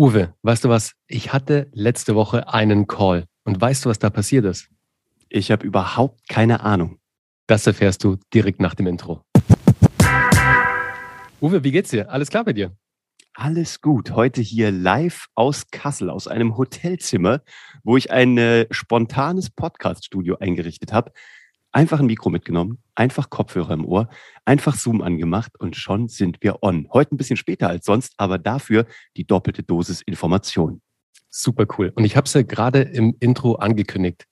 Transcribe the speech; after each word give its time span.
Uwe, 0.00 0.32
weißt 0.40 0.64
du 0.64 0.70
was? 0.70 0.94
Ich 1.08 1.34
hatte 1.34 1.68
letzte 1.74 2.14
Woche 2.14 2.48
einen 2.48 2.86
Call. 2.86 3.26
Und 3.44 3.60
weißt 3.60 3.84
du, 3.84 3.90
was 3.90 3.98
da 3.98 4.08
passiert 4.08 4.46
ist? 4.46 4.70
Ich 5.28 5.50
habe 5.50 5.66
überhaupt 5.66 6.26
keine 6.26 6.60
Ahnung. 6.60 6.98
Das 7.46 7.66
erfährst 7.66 8.02
du 8.02 8.16
direkt 8.32 8.62
nach 8.62 8.74
dem 8.74 8.86
Intro. 8.86 9.22
Uwe, 11.42 11.64
wie 11.64 11.70
geht's 11.70 11.90
dir? 11.90 12.10
Alles 12.10 12.30
klar 12.30 12.44
bei 12.44 12.54
dir? 12.54 12.74
Alles 13.34 13.82
gut. 13.82 14.12
Heute 14.12 14.40
hier 14.40 14.70
live 14.70 15.26
aus 15.34 15.66
Kassel, 15.70 16.08
aus 16.08 16.28
einem 16.28 16.56
Hotelzimmer, 16.56 17.42
wo 17.84 17.98
ich 17.98 18.10
ein 18.10 18.38
äh, 18.38 18.68
spontanes 18.70 19.50
Podcast-Studio 19.50 20.38
eingerichtet 20.38 20.94
habe. 20.94 21.12
Einfach 21.72 22.00
ein 22.00 22.06
Mikro 22.06 22.30
mitgenommen, 22.30 22.78
einfach 22.96 23.30
Kopfhörer 23.30 23.74
im 23.74 23.84
Ohr, 23.84 24.08
einfach 24.44 24.74
Zoom 24.74 25.02
angemacht 25.02 25.52
und 25.58 25.76
schon 25.76 26.08
sind 26.08 26.38
wir 26.40 26.62
on. 26.62 26.88
Heute 26.92 27.14
ein 27.14 27.16
bisschen 27.16 27.36
später 27.36 27.68
als 27.68 27.86
sonst, 27.86 28.14
aber 28.16 28.38
dafür 28.38 28.86
die 29.16 29.24
doppelte 29.24 29.62
Dosis 29.62 30.02
Information. 30.02 30.82
Super 31.30 31.66
cool. 31.78 31.92
Und 31.94 32.04
ich 32.04 32.16
habe 32.16 32.24
es 32.24 32.34
ja 32.34 32.42
gerade 32.42 32.80
im 32.80 33.14
Intro 33.20 33.54
angekündigt. 33.54 34.26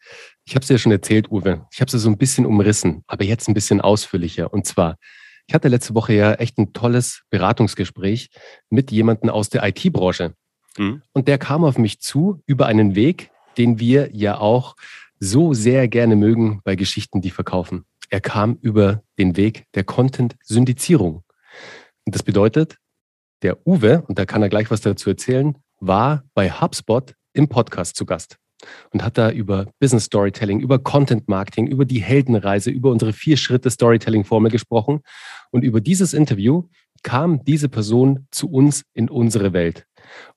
Ich 0.45 0.56
habe 0.56 0.65
es 0.65 0.69
ja 0.69 0.79
schon 0.79 0.91
erzählt, 0.91 1.30
Uwe. 1.30 1.66
Ich 1.70 1.80
habe 1.80 1.87
es 1.87 1.93
ja 1.93 2.01
so 2.01 2.10
ein 2.10 2.19
bisschen 2.19 2.45
umrissen, 2.45 3.05
aber 3.06 3.24
jetzt 3.24 3.48
ein 3.48 3.55
bisschen 3.55 3.80
ausführlicher. 3.80 4.52
Und 4.52 4.66
zwar, 4.66 4.96
ich 5.46 5.55
hatte 5.55 5.68
letzte 5.68 5.95
Woche 5.95 6.15
ja 6.15 6.34
echt 6.34 6.59
ein 6.59 6.73
tolles 6.73 7.23
Beratungsgespräch 7.30 8.30
mit 8.68 8.91
jemandem 8.91 9.30
aus 9.30 9.48
der 9.48 9.65
IT-Branche. 9.65 10.34
Mhm. 10.77 11.02
Und 11.12 11.29
der 11.29 11.38
kam 11.38 11.65
auf 11.65 11.79
mich 11.79 12.01
zu 12.01 12.43
über 12.46 12.66
einen 12.66 12.96
Weg, 12.96 13.30
den 13.59 13.79
wir 13.79 14.10
ja 14.12 14.38
auch 14.38 14.74
so 15.21 15.55
sehr 15.55 15.89
gerne 15.89 16.17
mögen 16.17 16.61
bei 16.65 16.77
Geschichten, 16.77 17.21
die 17.21 17.31
verkaufen. 17.31 17.85
Er 18.11 18.21
kam 18.21 18.59
über 18.61 19.03
den 19.19 19.37
Weg 19.37 19.65
der 19.75 19.85
Content-Syndizierung. 19.85 21.23
Und 22.05 22.15
das 22.15 22.23
bedeutet, 22.23 22.77
der 23.43 23.67
Uwe, 23.67 24.03
und 24.09 24.19
da 24.19 24.25
kann 24.25 24.43
er 24.43 24.49
gleich 24.49 24.71
was 24.71 24.81
dazu 24.81 25.11
erzählen, 25.11 25.57
war 25.81 26.25
bei 26.35 26.51
HubSpot 26.51 27.15
im 27.33 27.49
Podcast 27.49 27.97
zu 27.97 28.07
Gast 28.07 28.39
und 28.91 29.03
hat 29.03 29.19
da 29.19 29.31
über 29.31 29.66
Business 29.79 30.05
Storytelling, 30.05 30.60
über 30.60 30.79
Content 30.79 31.29
Marketing, 31.29 31.66
über 31.66 31.85
die 31.85 32.01
Heldenreise, 32.01 32.71
über 32.71 32.91
unsere 32.91 33.13
vier 33.13 33.37
Schritte 33.37 33.71
Storytelling 33.71 34.25
Formel 34.25 34.51
gesprochen. 34.51 35.01
Und 35.51 35.63
über 35.63 35.80
dieses 35.80 36.15
Interview 36.15 36.65
kam 37.03 37.45
diese 37.45 37.69
Person 37.69 38.27
zu 38.30 38.51
uns 38.51 38.82
in 38.95 39.09
unsere 39.09 39.53
Welt. 39.53 39.87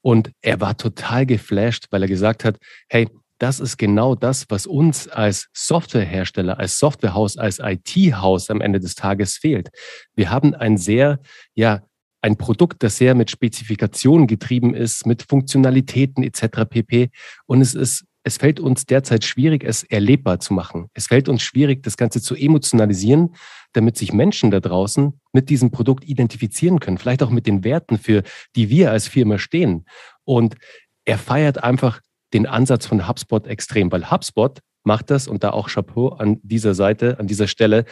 Und 0.01 0.31
er 0.41 0.61
war 0.61 0.77
total 0.77 1.25
geflasht, 1.25 1.87
weil 1.91 2.03
er 2.03 2.07
gesagt 2.07 2.43
hat, 2.43 2.57
hey, 2.89 3.09
das 3.41 3.59
ist 3.59 3.77
genau 3.77 4.13
das, 4.13 4.45
was 4.49 4.67
uns 4.67 5.07
als 5.07 5.49
Softwarehersteller, 5.53 6.59
als 6.59 6.77
Softwarehaus, 6.77 7.37
als 7.37 7.59
IT-Haus 7.59 8.51
am 8.51 8.61
Ende 8.61 8.79
des 8.79 8.93
Tages 8.93 9.37
fehlt. 9.37 9.69
Wir 10.15 10.29
haben 10.29 10.53
ein 10.53 10.77
sehr, 10.77 11.19
ja, 11.55 11.81
ein 12.21 12.37
Produkt, 12.37 12.83
das 12.83 12.97
sehr 12.97 13.15
mit 13.15 13.31
Spezifikationen 13.31 14.27
getrieben 14.27 14.75
ist, 14.75 15.07
mit 15.07 15.23
Funktionalitäten 15.27 16.23
etc. 16.23 16.69
pp. 16.69 17.09
Und 17.47 17.61
es 17.61 17.73
ist, 17.73 18.05
es 18.23 18.37
fällt 18.37 18.59
uns 18.59 18.85
derzeit 18.85 19.23
schwierig, 19.23 19.63
es 19.63 19.81
erlebbar 19.81 20.39
zu 20.39 20.53
machen. 20.53 20.89
Es 20.93 21.07
fällt 21.07 21.27
uns 21.27 21.41
schwierig, 21.41 21.81
das 21.81 21.97
Ganze 21.97 22.21
zu 22.21 22.35
emotionalisieren, 22.35 23.33
damit 23.73 23.97
sich 23.97 24.13
Menschen 24.13 24.51
da 24.51 24.59
draußen 24.59 25.19
mit 25.33 25.49
diesem 25.49 25.71
Produkt 25.71 26.03
identifizieren 26.03 26.79
können, 26.79 26.99
vielleicht 26.99 27.23
auch 27.23 27.31
mit 27.31 27.47
den 27.47 27.63
Werten, 27.63 27.97
für 27.97 28.21
die 28.55 28.69
wir 28.69 28.91
als 28.91 29.07
Firma 29.07 29.39
stehen. 29.39 29.85
Und 30.25 30.57
er 31.05 31.17
feiert 31.17 31.63
einfach 31.63 32.01
den 32.33 32.47
Ansatz 32.47 32.85
von 32.85 33.07
HubSpot 33.07 33.45
extrem, 33.47 33.91
weil 33.91 34.09
HubSpot 34.09 34.59
macht 34.83 35.11
das 35.11 35.27
und 35.27 35.43
da 35.43 35.51
auch 35.51 35.69
Chapeau 35.69 36.09
an 36.09 36.39
dieser 36.43 36.73
Seite, 36.73 37.19
an 37.19 37.27
dieser 37.27 37.47
Stelle. 37.47 37.85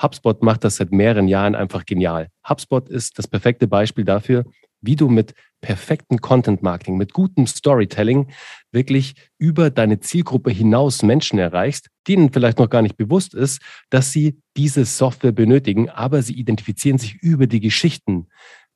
HubSpot 0.00 0.42
macht 0.42 0.64
das 0.64 0.76
seit 0.76 0.90
mehreren 0.90 1.28
Jahren 1.28 1.54
einfach 1.54 1.84
genial. 1.84 2.28
HubSpot 2.48 2.88
ist 2.88 3.18
das 3.18 3.28
perfekte 3.28 3.68
Beispiel 3.68 4.04
dafür, 4.04 4.44
wie 4.80 4.96
du 4.96 5.08
mit 5.08 5.34
perfektem 5.60 6.20
Content 6.20 6.62
Marketing, 6.62 6.96
mit 6.96 7.12
gutem 7.12 7.46
Storytelling 7.46 8.28
wirklich 8.72 9.14
über 9.38 9.70
deine 9.70 10.00
Zielgruppe 10.00 10.50
hinaus 10.50 11.02
Menschen 11.02 11.38
erreichst, 11.38 11.88
denen 12.08 12.32
vielleicht 12.32 12.58
noch 12.58 12.68
gar 12.68 12.82
nicht 12.82 12.96
bewusst 12.96 13.32
ist, 13.32 13.62
dass 13.90 14.10
sie 14.10 14.40
diese 14.56 14.84
Software 14.84 15.32
benötigen, 15.32 15.88
aber 15.88 16.22
sie 16.22 16.34
identifizieren 16.34 16.98
sich 16.98 17.14
über 17.22 17.46
die 17.46 17.60
Geschichten 17.60 18.26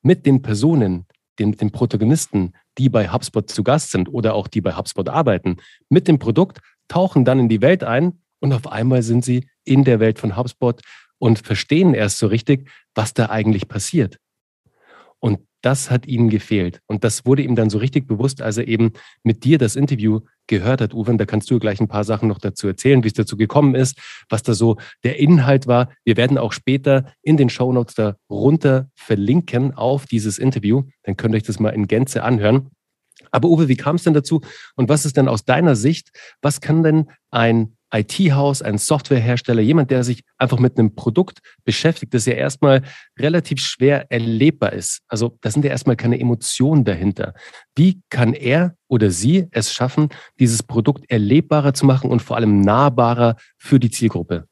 mit 0.03 0.25
den 0.27 0.43
Personen, 0.43 1.07
den, 1.39 1.53
den 1.53 1.71
Protagonisten, 1.71 2.53
die 2.79 2.89
bei 2.89 3.11
HubSpot 3.11 3.49
zu 3.49 3.63
Gast 3.63 3.91
sind 3.91 4.09
oder 4.09 4.35
auch 4.35 4.49
die 4.49 4.61
bei 4.61 4.77
HubSpot 4.77 5.09
arbeiten, 5.09 5.57
mit 5.89 6.09
dem 6.09 6.19
Produkt, 6.19 6.61
tauchen 6.89 7.25
dann 7.25 7.39
in 7.39 7.49
die 7.49 7.61
Welt 7.61 7.85
ein 7.85 8.21
und 8.41 8.53
auf 8.53 8.67
einmal 8.67 9.03
sind 9.03 9.25
sie 9.25 9.49
in 9.65 9.85
der 9.85 10.01
Welt 10.01 10.19
von 10.19 10.37
HubSpot 10.37 10.81
und 11.19 11.39
verstehen 11.39 11.95
erst 11.95 12.19
so 12.19 12.27
richtig, 12.27 12.71
was 12.95 13.15
da 13.15 13.31
eigentlich 13.31 13.69
passiert. 13.69 14.19
Und 15.19 15.41
das 15.67 15.91
hat 15.91 16.07
ihnen 16.07 16.31
gefehlt. 16.31 16.81
Und 16.87 17.03
das 17.03 17.27
wurde 17.27 17.43
ihm 17.43 17.57
dann 17.57 17.71
so 17.71 17.79
richtig 17.79 18.07
bewusst, 18.07 18.41
als 18.41 18.57
er 18.57 18.69
eben 18.69 18.93
mit 19.25 19.43
dir 19.43 19.59
das 19.59 19.75
Interview 19.75 20.21
gehört 20.47 20.81
hat, 20.81 20.95
Uwe. 20.95 21.17
Da 21.17 21.27
kannst 21.27 21.51
du 21.51 21.59
gleich 21.59 21.81
ein 21.81 21.89
paar 21.89 22.05
Sachen 22.05 22.29
noch 22.29 22.39
dazu 22.39 22.69
erzählen, 22.69 23.03
wie 23.03 23.09
es 23.09 23.15
dazu 23.15 23.37
gekommen 23.37 23.75
ist, 23.75 23.99
was 24.29 24.45
da 24.45 24.55
so 24.55 24.77
der 25.03 25.19
Inhalt 25.19 25.67
war. 25.67 25.91
Wir 26.05 26.17
werden 26.17 26.39
auch 26.39 26.53
später 26.53 27.13
in 27.21 27.37
den 27.37 27.51
Shownotes 27.51 27.97
darunter 27.97 28.89
verlinken 28.95 29.75
auf 29.75 30.07
dieses 30.07 30.39
Interview. 30.39 30.85
Dann 31.03 31.17
könnt 31.17 31.35
ihr 31.35 31.39
euch 31.39 31.43
das 31.43 31.59
mal 31.59 31.71
in 31.71 31.89
Gänze 31.89 32.23
anhören. 32.23 32.71
Aber 33.33 33.49
Uwe, 33.49 33.67
wie 33.67 33.77
kam 33.77 33.97
es 33.97 34.05
denn 34.05 34.15
dazu? 34.15 34.43
Und 34.77 34.89
was 34.89 35.05
ist 35.05 35.17
denn 35.17 35.27
aus 35.27 35.45
deiner 35.45 35.75
Sicht, 35.75 36.11
was 36.43 36.61
kann 36.61 36.85
denn 36.85 37.11
ein 37.33 37.76
IT-Haus, 38.01 38.63
ein 38.63 38.79
Softwarehersteller, 38.79 39.63
jemand, 39.63 39.91
der 39.91 40.05
sich 40.05 40.23
einfach 40.39 40.59
mit 40.59 40.79
einem 40.79 40.95
Produkt 40.95 41.41
beschäftigt, 41.65 42.15
das 42.15 42.27
ja 42.27 42.35
erstmal 42.35 42.83
relativ 43.19 43.61
schwer 43.61 44.11
erlebbar 44.11 44.73
ist. 44.73 45.01
Also 45.09 45.39
da 45.41 45.51
sind 45.51 45.65
ja 45.65 45.71
erstmal 45.71 45.97
keine 45.97 46.19
Emotionen 46.21 46.85
dahinter. 46.85 47.35
Wie 47.75 48.01
kann 48.11 48.33
er 48.33 48.77
oder 48.89 49.11
sie 49.11 49.47
es 49.51 49.73
schaffen, 49.73 50.09
dieses 50.39 50.63
Produkt 50.63 51.11
erlebbarer 51.11 51.75
zu 51.75 51.87
machen 51.87 52.11
und 52.11 52.23
vor 52.23 52.37
allem 52.37 52.61
nahbarer 52.61 53.37
für 53.59 53.81
die 53.81 53.91
Zielgruppe? 53.91 54.47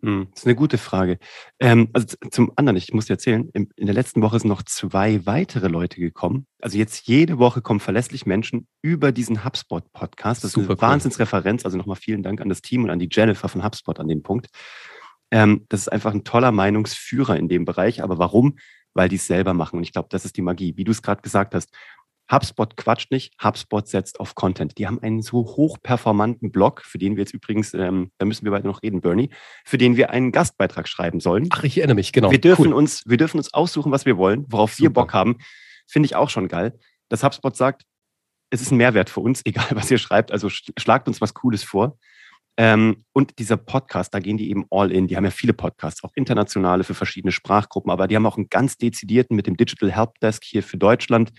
Hm, 0.00 0.28
das 0.30 0.42
ist 0.42 0.46
eine 0.46 0.54
gute 0.54 0.78
Frage. 0.78 1.18
Ähm, 1.58 1.88
also 1.92 2.16
zum 2.30 2.52
anderen, 2.54 2.76
ich 2.76 2.92
muss 2.92 3.06
dir 3.06 3.14
erzählen, 3.14 3.48
in, 3.52 3.68
in 3.74 3.86
der 3.86 3.94
letzten 3.94 4.22
Woche 4.22 4.38
sind 4.38 4.48
noch 4.48 4.62
zwei 4.62 5.26
weitere 5.26 5.66
Leute 5.66 5.98
gekommen. 5.98 6.46
Also 6.60 6.78
jetzt 6.78 7.08
jede 7.08 7.38
Woche 7.38 7.62
kommen 7.62 7.80
verlässlich 7.80 8.24
Menschen 8.24 8.68
über 8.80 9.10
diesen 9.10 9.44
HubSpot-Podcast. 9.44 10.44
Das 10.44 10.52
Super 10.52 10.62
ist 10.62 10.70
eine 10.70 10.76
cool. 10.76 10.82
Wahnsinnsreferenz. 10.82 11.64
Also 11.64 11.76
nochmal 11.76 11.96
vielen 11.96 12.22
Dank 12.22 12.40
an 12.40 12.48
das 12.48 12.62
Team 12.62 12.84
und 12.84 12.90
an 12.90 13.00
die 13.00 13.08
Jennifer 13.10 13.48
von 13.48 13.64
HubSpot 13.64 13.98
an 13.98 14.06
dem 14.06 14.22
Punkt. 14.22 14.46
Ähm, 15.32 15.66
das 15.68 15.80
ist 15.80 15.88
einfach 15.88 16.14
ein 16.14 16.22
toller 16.22 16.52
Meinungsführer 16.52 17.36
in 17.36 17.48
dem 17.48 17.64
Bereich. 17.64 18.00
Aber 18.02 18.18
warum? 18.18 18.56
Weil 18.94 19.08
die 19.08 19.16
es 19.16 19.26
selber 19.26 19.52
machen. 19.52 19.78
Und 19.78 19.82
ich 19.82 19.92
glaube, 19.92 20.08
das 20.12 20.24
ist 20.24 20.36
die 20.36 20.42
Magie. 20.42 20.76
Wie 20.76 20.84
du 20.84 20.92
es 20.92 21.02
gerade 21.02 21.22
gesagt 21.22 21.56
hast, 21.56 21.70
HubSpot 22.30 22.76
quatscht 22.76 23.10
nicht, 23.10 23.34
HubSpot 23.42 23.86
setzt 23.88 24.20
auf 24.20 24.34
Content. 24.34 24.76
Die 24.78 24.86
haben 24.86 25.00
einen 25.02 25.22
so 25.22 25.38
hochperformanten 25.38 26.52
Blog, 26.52 26.82
für 26.82 26.98
den 26.98 27.16
wir 27.16 27.22
jetzt 27.22 27.32
übrigens, 27.32 27.72
ähm, 27.74 28.10
da 28.18 28.26
müssen 28.26 28.44
wir 28.44 28.52
weiter 28.52 28.66
noch 28.66 28.82
reden, 28.82 29.00
Bernie, 29.00 29.30
für 29.64 29.78
den 29.78 29.96
wir 29.96 30.10
einen 30.10 30.32
Gastbeitrag 30.32 30.88
schreiben 30.88 31.20
sollen. 31.20 31.48
Ach, 31.50 31.64
ich 31.64 31.78
erinnere 31.78 31.96
mich, 31.96 32.12
genau. 32.12 32.30
Wir 32.30 32.40
dürfen, 32.40 32.68
cool. 32.68 32.74
uns, 32.74 33.02
wir 33.06 33.16
dürfen 33.16 33.38
uns 33.38 33.54
aussuchen, 33.54 33.92
was 33.92 34.04
wir 34.04 34.18
wollen, 34.18 34.44
worauf 34.48 34.72
Super. 34.72 34.82
wir 34.82 34.90
Bock 34.90 35.14
haben. 35.14 35.38
Finde 35.86 36.06
ich 36.06 36.16
auch 36.16 36.28
schon 36.30 36.48
geil. 36.48 36.78
Dass 37.08 37.24
HubSpot 37.24 37.56
sagt, 37.56 37.84
es 38.50 38.60
ist 38.60 38.72
ein 38.72 38.76
Mehrwert 38.76 39.08
für 39.10 39.20
uns, 39.20 39.42
egal 39.44 39.68
was 39.70 39.90
ihr 39.90 39.98
schreibt, 39.98 40.30
also 40.30 40.48
schlagt 40.50 41.08
uns 41.08 41.20
was 41.20 41.34
Cooles 41.34 41.64
vor. 41.64 41.98
Ähm, 42.58 43.04
und 43.12 43.38
dieser 43.38 43.56
Podcast, 43.56 44.12
da 44.12 44.18
gehen 44.18 44.36
die 44.36 44.50
eben 44.50 44.66
all 44.70 44.90
in. 44.90 45.06
Die 45.06 45.16
haben 45.16 45.24
ja 45.24 45.30
viele 45.30 45.52
Podcasts, 45.52 46.02
auch 46.02 46.10
internationale 46.16 46.82
für 46.82 46.94
verschiedene 46.94 47.30
Sprachgruppen, 47.30 47.90
aber 47.90 48.08
die 48.08 48.16
haben 48.16 48.26
auch 48.26 48.36
einen 48.36 48.48
ganz 48.48 48.76
dezidierten 48.76 49.36
mit 49.36 49.46
dem 49.46 49.56
Digital 49.56 49.92
Helpdesk 49.92 50.42
hier 50.44 50.64
für 50.64 50.76
Deutschland 50.76 51.32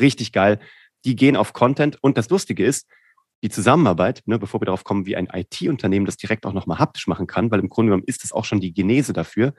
richtig 0.00 0.32
geil. 0.32 0.58
Die 1.04 1.16
gehen 1.16 1.36
auf 1.36 1.52
Content 1.52 1.98
und 2.02 2.18
das 2.18 2.28
Lustige 2.30 2.64
ist, 2.64 2.86
die 3.42 3.50
Zusammenarbeit, 3.50 4.22
ne, 4.26 4.38
bevor 4.38 4.60
wir 4.60 4.66
darauf 4.66 4.84
kommen, 4.84 5.06
wie 5.06 5.16
ein 5.16 5.28
IT-Unternehmen 5.32 6.06
das 6.06 6.16
direkt 6.16 6.46
auch 6.46 6.52
nochmal 6.52 6.78
haptisch 6.78 7.06
machen 7.06 7.26
kann, 7.26 7.50
weil 7.50 7.60
im 7.60 7.68
Grunde 7.68 7.90
genommen 7.90 8.04
ist 8.06 8.24
das 8.24 8.32
auch 8.32 8.44
schon 8.44 8.60
die 8.60 8.72
Genese 8.72 9.12
dafür. 9.12 9.54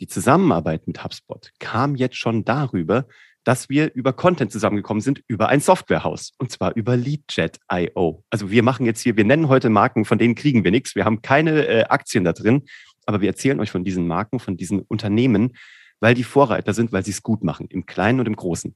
Die 0.00 0.06
Zusammenarbeit 0.06 0.86
mit 0.86 1.04
HubSpot 1.04 1.50
kam 1.58 1.94
jetzt 1.94 2.16
schon 2.16 2.44
darüber, 2.44 3.06
dass 3.44 3.68
wir 3.68 3.94
über 3.94 4.12
Content 4.12 4.52
zusammengekommen 4.52 5.00
sind, 5.00 5.22
über 5.26 5.48
ein 5.48 5.60
Softwarehaus 5.60 6.32
und 6.38 6.50
zwar 6.50 6.74
über 6.76 6.96
LeadJet.io. 6.96 8.24
Also 8.28 8.50
wir 8.50 8.62
machen 8.62 8.84
jetzt 8.84 9.00
hier, 9.00 9.16
wir 9.16 9.24
nennen 9.24 9.48
heute 9.48 9.70
Marken, 9.70 10.04
von 10.04 10.18
denen 10.18 10.34
kriegen 10.34 10.64
wir 10.64 10.70
nichts. 10.70 10.94
Wir 10.94 11.04
haben 11.04 11.22
keine 11.22 11.66
äh, 11.66 11.84
Aktien 11.84 12.24
da 12.24 12.32
drin, 12.32 12.64
aber 13.06 13.20
wir 13.20 13.28
erzählen 13.28 13.60
euch 13.60 13.70
von 13.70 13.84
diesen 13.84 14.06
Marken, 14.06 14.40
von 14.40 14.56
diesen 14.56 14.80
Unternehmen, 14.80 15.56
weil 16.00 16.14
die 16.14 16.24
Vorreiter 16.24 16.74
sind, 16.74 16.92
weil 16.92 17.04
sie 17.04 17.12
es 17.12 17.22
gut 17.22 17.44
machen, 17.44 17.66
im 17.70 17.86
Kleinen 17.86 18.20
und 18.20 18.26
im 18.26 18.36
Großen. 18.36 18.74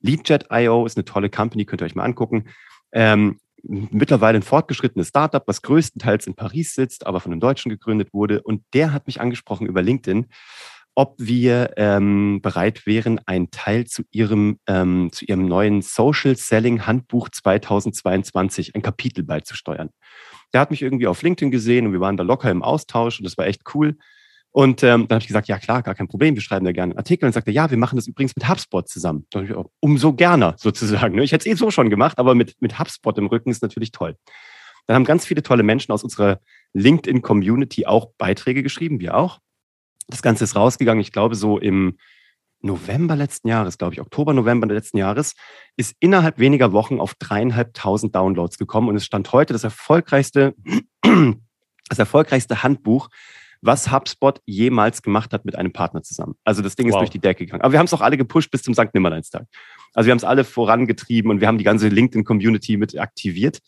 LeadJet.io 0.00 0.86
ist 0.86 0.96
eine 0.96 1.04
tolle 1.04 1.30
Company, 1.30 1.64
könnt 1.64 1.82
ihr 1.82 1.86
euch 1.86 1.94
mal 1.94 2.04
angucken. 2.04 2.48
Ähm, 2.92 3.38
mittlerweile 3.62 4.38
ein 4.38 4.42
fortgeschrittenes 4.42 5.08
Startup, 5.08 5.42
was 5.46 5.62
größtenteils 5.62 6.26
in 6.26 6.34
Paris 6.34 6.74
sitzt, 6.74 7.06
aber 7.06 7.20
von 7.20 7.32
einem 7.32 7.40
Deutschen 7.40 7.70
gegründet 7.70 8.12
wurde. 8.12 8.42
Und 8.42 8.62
der 8.72 8.92
hat 8.92 9.06
mich 9.06 9.20
angesprochen 9.20 9.66
über 9.66 9.82
LinkedIn, 9.82 10.26
ob 10.94 11.14
wir 11.18 11.74
ähm, 11.76 12.40
bereit 12.42 12.86
wären, 12.86 13.20
einen 13.26 13.50
Teil 13.50 13.86
zu 13.86 14.02
ihrem, 14.10 14.58
ähm, 14.66 15.10
zu 15.12 15.24
ihrem 15.26 15.46
neuen 15.46 15.82
Social 15.82 16.36
Selling 16.36 16.86
Handbuch 16.86 17.28
2022, 17.28 18.74
ein 18.74 18.82
Kapitel 18.82 19.22
beizusteuern. 19.22 19.90
Der 20.52 20.60
hat 20.60 20.70
mich 20.70 20.82
irgendwie 20.82 21.06
auf 21.06 21.22
LinkedIn 21.22 21.50
gesehen 21.50 21.86
und 21.86 21.92
wir 21.92 22.00
waren 22.00 22.16
da 22.16 22.24
locker 22.24 22.50
im 22.50 22.62
Austausch 22.62 23.20
und 23.20 23.24
das 23.24 23.38
war 23.38 23.46
echt 23.46 23.62
cool. 23.74 23.96
Und 24.50 24.82
ähm, 24.82 25.06
dann 25.08 25.16
habe 25.16 25.20
ich 25.20 25.28
gesagt, 25.28 25.48
ja 25.48 25.58
klar, 25.58 25.82
gar 25.82 25.94
kein 25.94 26.08
Problem, 26.08 26.34
wir 26.34 26.42
schreiben 26.42 26.64
da 26.64 26.72
gerne 26.72 26.92
einen 26.92 26.98
Artikel. 26.98 27.24
Und 27.24 27.28
dann 27.28 27.32
sagte 27.34 27.50
er, 27.50 27.54
ja, 27.54 27.70
wir 27.70 27.78
machen 27.78 27.96
das 27.96 28.06
übrigens 28.06 28.34
mit 28.34 28.48
HubSpot 28.48 28.88
zusammen. 28.88 29.26
Umso 29.80 30.14
gerne 30.14 30.54
sozusagen. 30.56 31.16
Ne? 31.16 31.22
Ich 31.22 31.32
hätte 31.32 31.48
es 31.48 31.54
eh 31.54 31.58
so 31.58 31.70
schon 31.70 31.90
gemacht, 31.90 32.18
aber 32.18 32.34
mit, 32.34 32.60
mit 32.60 32.78
HubSpot 32.78 33.16
im 33.18 33.26
Rücken 33.26 33.50
ist 33.50 33.62
natürlich 33.62 33.92
toll. 33.92 34.16
Dann 34.86 34.94
haben 34.94 35.04
ganz 35.04 35.26
viele 35.26 35.42
tolle 35.42 35.62
Menschen 35.62 35.92
aus 35.92 36.02
unserer 36.02 36.40
LinkedIn-Community 36.72 37.86
auch 37.86 38.12
Beiträge 38.16 38.62
geschrieben, 38.62 39.00
wir 39.00 39.16
auch. 39.16 39.38
Das 40.08 40.22
Ganze 40.22 40.44
ist 40.44 40.56
rausgegangen, 40.56 41.02
ich 41.02 41.12
glaube, 41.12 41.34
so 41.34 41.58
im 41.58 41.98
November 42.60 43.14
letzten 43.14 43.48
Jahres, 43.48 43.78
glaube 43.78 43.94
ich, 43.94 44.00
Oktober, 44.00 44.32
November 44.32 44.66
letzten 44.66 44.96
Jahres, 44.96 45.34
ist 45.76 45.94
innerhalb 46.00 46.38
weniger 46.38 46.72
Wochen 46.72 47.00
auf 47.00 47.14
dreieinhalbtausend 47.14 48.14
Downloads 48.14 48.58
gekommen 48.58 48.88
und 48.88 48.96
es 48.96 49.04
stand 49.04 49.30
heute 49.32 49.52
das 49.52 49.64
erfolgreichste, 49.64 50.54
das 51.02 51.98
erfolgreichste 51.98 52.62
Handbuch 52.62 53.10
was 53.60 53.90
HubSpot 53.90 54.40
jemals 54.46 55.02
gemacht 55.02 55.32
hat 55.32 55.44
mit 55.44 55.56
einem 55.56 55.72
Partner 55.72 56.02
zusammen. 56.02 56.34
Also 56.44 56.62
das 56.62 56.76
Ding 56.76 56.86
wow. 56.86 56.94
ist 56.94 57.00
durch 57.00 57.10
die 57.10 57.18
Decke 57.18 57.44
gegangen. 57.44 57.62
Aber 57.62 57.72
wir 57.72 57.78
haben 57.78 57.86
es 57.86 57.94
auch 57.94 58.00
alle 58.00 58.16
gepusht 58.16 58.50
bis 58.50 58.62
zum 58.62 58.74
St. 58.74 58.94
Nimmerleinstag. 58.94 59.46
Also 59.94 60.06
wir 60.06 60.12
haben 60.12 60.18
es 60.18 60.24
alle 60.24 60.44
vorangetrieben 60.44 61.30
und 61.30 61.40
wir 61.40 61.48
haben 61.48 61.58
die 61.58 61.64
ganze 61.64 61.88
LinkedIn-Community 61.88 62.76
mit 62.76 62.98
aktiviert. 62.98 63.60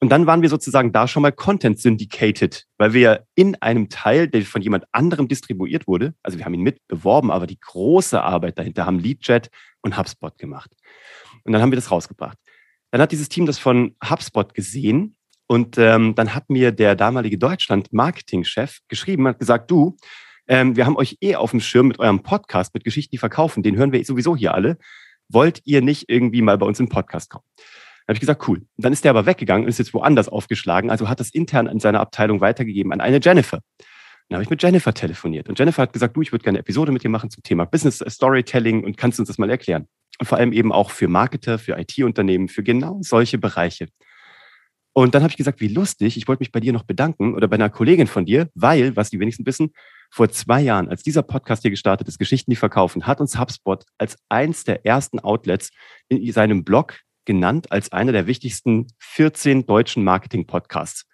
Und 0.00 0.10
dann 0.10 0.26
waren 0.26 0.42
wir 0.42 0.50
sozusagen 0.50 0.92
da 0.92 1.08
schon 1.08 1.22
mal 1.22 1.32
Content 1.32 1.78
syndicated, 1.78 2.66
weil 2.76 2.92
wir 2.92 3.24
in 3.34 3.54
einem 3.62 3.88
Teil, 3.88 4.28
der 4.28 4.42
von 4.42 4.60
jemand 4.60 4.84
anderem 4.92 5.28
distribuiert 5.28 5.86
wurde, 5.86 6.14
also 6.22 6.36
wir 6.36 6.44
haben 6.44 6.54
ihn 6.54 6.60
mit 6.60 6.86
beworben, 6.88 7.30
aber 7.30 7.46
die 7.46 7.58
große 7.58 8.20
Arbeit 8.20 8.58
dahinter 8.58 8.84
haben 8.84 8.98
LeadJet 8.98 9.48
und 9.80 9.96
HubSpot 9.96 10.36
gemacht. 10.36 10.70
Und 11.44 11.52
dann 11.52 11.62
haben 11.62 11.72
wir 11.72 11.76
das 11.76 11.90
rausgebracht. 11.90 12.36
Dann 12.90 13.00
hat 13.00 13.12
dieses 13.12 13.28
Team 13.28 13.46
das 13.46 13.58
von 13.58 13.96
HubSpot 14.08 14.52
gesehen 14.52 15.16
und 15.46 15.78
ähm, 15.78 16.14
dann 16.14 16.34
hat 16.34 16.48
mir 16.48 16.72
der 16.72 16.96
damalige 16.96 17.38
Deutschland-Marketing-Chef 17.38 18.78
geschrieben, 18.88 19.28
hat 19.28 19.38
gesagt, 19.38 19.70
du, 19.70 19.96
ähm, 20.46 20.76
wir 20.76 20.86
haben 20.86 20.96
euch 20.96 21.18
eh 21.20 21.36
auf 21.36 21.50
dem 21.50 21.60
Schirm 21.60 21.88
mit 21.88 21.98
eurem 21.98 22.22
Podcast, 22.22 22.74
mit 22.74 22.84
Geschichten, 22.84 23.12
die 23.12 23.18
verkaufen, 23.18 23.62
den 23.62 23.76
hören 23.76 23.92
wir 23.92 24.04
sowieso 24.04 24.36
hier 24.36 24.54
alle. 24.54 24.78
Wollt 25.28 25.60
ihr 25.64 25.82
nicht 25.82 26.08
irgendwie 26.08 26.42
mal 26.42 26.58
bei 26.58 26.66
uns 26.66 26.80
im 26.80 26.88
Podcast 26.88 27.30
kommen? 27.30 27.44
Dann 27.56 28.12
habe 28.12 28.14
ich 28.14 28.20
gesagt, 28.20 28.46
cool. 28.48 28.62
Dann 28.76 28.92
ist 28.92 29.04
der 29.04 29.10
aber 29.10 29.24
weggegangen 29.24 29.64
und 29.64 29.70
ist 29.70 29.78
jetzt 29.78 29.94
woanders 29.94 30.28
aufgeschlagen, 30.28 30.90
also 30.90 31.08
hat 31.08 31.20
das 31.20 31.30
intern 31.30 31.66
in 31.66 31.80
seiner 31.80 32.00
Abteilung 32.00 32.40
weitergegeben 32.40 32.92
an 32.92 33.00
eine 33.00 33.20
Jennifer. 33.22 33.60
Dann 34.28 34.36
habe 34.36 34.42
ich 34.42 34.50
mit 34.50 34.62
Jennifer 34.62 34.92
telefoniert 34.92 35.48
und 35.48 35.58
Jennifer 35.58 35.82
hat 35.82 35.92
gesagt, 35.92 36.16
du, 36.16 36.22
ich 36.22 36.32
würde 36.32 36.42
gerne 36.42 36.56
eine 36.56 36.60
Episode 36.60 36.92
mit 36.92 37.02
dir 37.02 37.10
machen 37.10 37.30
zum 37.30 37.42
Thema 37.42 37.64
Business 37.64 38.02
Storytelling 38.06 38.84
und 38.84 38.96
kannst 38.96 39.18
uns 39.18 39.28
das 39.28 39.38
mal 39.38 39.50
erklären? 39.50 39.86
Und 40.18 40.26
vor 40.26 40.38
allem 40.38 40.52
eben 40.52 40.72
auch 40.72 40.90
für 40.90 41.08
Marketer, 41.08 41.58
für 41.58 41.78
IT-Unternehmen, 41.78 42.48
für 42.48 42.62
genau 42.62 42.98
solche 43.02 43.38
Bereiche. 43.38 43.88
Und 44.94 45.14
dann 45.14 45.22
habe 45.22 45.30
ich 45.30 45.36
gesagt, 45.36 45.60
wie 45.60 45.68
lustig, 45.68 46.16
ich 46.16 46.28
wollte 46.28 46.40
mich 46.40 46.52
bei 46.52 46.60
dir 46.60 46.72
noch 46.72 46.84
bedanken 46.84 47.34
oder 47.34 47.48
bei 47.48 47.56
einer 47.56 47.68
Kollegin 47.68 48.06
von 48.06 48.24
dir, 48.24 48.48
weil, 48.54 48.94
was 48.94 49.10
die 49.10 49.18
wenigsten 49.18 49.44
wissen, 49.44 49.72
vor 50.10 50.28
zwei 50.28 50.60
Jahren, 50.60 50.88
als 50.88 51.02
dieser 51.02 51.22
Podcast 51.22 51.62
hier 51.62 51.72
gestartet 51.72 52.06
ist, 52.06 52.18
Geschichten, 52.18 52.52
die 52.52 52.56
verkaufen, 52.56 53.04
hat 53.06 53.20
uns 53.20 53.36
HubSpot 53.36 53.84
als 53.98 54.16
eins 54.28 54.62
der 54.62 54.86
ersten 54.86 55.18
Outlets 55.18 55.70
in 56.08 56.32
seinem 56.32 56.62
Blog 56.62 57.00
genannt 57.24 57.72
als 57.72 57.90
einer 57.90 58.12
der 58.12 58.26
wichtigsten 58.28 58.86
14 58.98 59.66
deutschen 59.66 60.04
Marketing-Podcasts. 60.04 61.06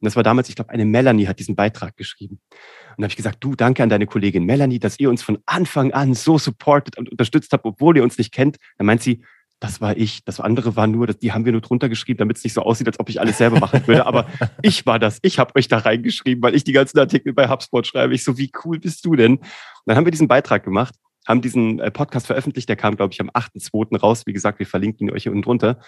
Und 0.00 0.06
das 0.06 0.16
war 0.16 0.22
damals, 0.22 0.48
ich 0.48 0.56
glaube, 0.56 0.70
eine 0.70 0.84
Melanie 0.84 1.26
hat 1.26 1.38
diesen 1.38 1.54
Beitrag 1.54 1.96
geschrieben. 1.96 2.40
Und 2.50 2.98
da 2.98 3.04
habe 3.04 3.10
ich 3.10 3.16
gesagt, 3.16 3.44
du, 3.44 3.54
danke 3.54 3.82
an 3.82 3.88
deine 3.88 4.06
Kollegin 4.06 4.44
Melanie, 4.44 4.78
dass 4.78 4.98
ihr 4.98 5.10
uns 5.10 5.22
von 5.22 5.38
Anfang 5.46 5.92
an 5.92 6.14
so 6.14 6.38
supportet 6.38 6.96
und 6.98 7.10
unterstützt 7.10 7.52
habt, 7.52 7.64
obwohl 7.64 7.96
ihr 7.96 8.02
uns 8.02 8.18
nicht 8.18 8.32
kennt. 8.32 8.56
Dann 8.78 8.86
meint 8.86 9.02
sie, 9.02 9.22
das 9.60 9.80
war 9.80 9.96
ich. 9.96 10.24
Das 10.24 10.38
andere 10.40 10.76
war 10.76 10.86
nur, 10.86 11.08
die 11.08 11.32
haben 11.32 11.44
wir 11.44 11.52
nur 11.52 11.60
drunter 11.60 11.88
geschrieben, 11.88 12.18
damit 12.18 12.36
es 12.36 12.44
nicht 12.44 12.52
so 12.52 12.62
aussieht, 12.62 12.86
als 12.86 13.00
ob 13.00 13.08
ich 13.08 13.20
alles 13.20 13.38
selber 13.38 13.58
machen 13.58 13.86
würde. 13.86 14.06
Aber 14.06 14.26
ich 14.62 14.86
war 14.86 14.98
das. 14.98 15.18
Ich 15.22 15.38
habe 15.38 15.54
euch 15.56 15.68
da 15.68 15.78
reingeschrieben, 15.78 16.42
weil 16.42 16.54
ich 16.54 16.64
die 16.64 16.72
ganzen 16.72 16.98
Artikel 16.98 17.32
bei 17.32 17.48
HubSpot 17.48 17.86
schreibe. 17.86 18.14
Ich 18.14 18.22
so, 18.22 18.38
wie 18.38 18.52
cool 18.64 18.78
bist 18.78 19.04
du 19.04 19.16
denn? 19.16 19.36
Und 19.38 19.46
dann 19.86 19.96
haben 19.96 20.06
wir 20.06 20.12
diesen 20.12 20.28
Beitrag 20.28 20.64
gemacht, 20.64 20.94
haben 21.26 21.40
diesen 21.40 21.80
äh, 21.80 21.90
Podcast 21.90 22.26
veröffentlicht. 22.26 22.68
Der 22.68 22.76
kam, 22.76 22.96
glaube 22.96 23.12
ich, 23.12 23.20
am 23.20 23.30
8.2. 23.30 23.98
raus. 23.98 24.22
Wie 24.26 24.32
gesagt, 24.32 24.60
wir 24.60 24.66
verlinken 24.66 25.08
ihn 25.08 25.12
euch 25.12 25.24
hier 25.24 25.32
unten 25.32 25.42
drunter. 25.42 25.80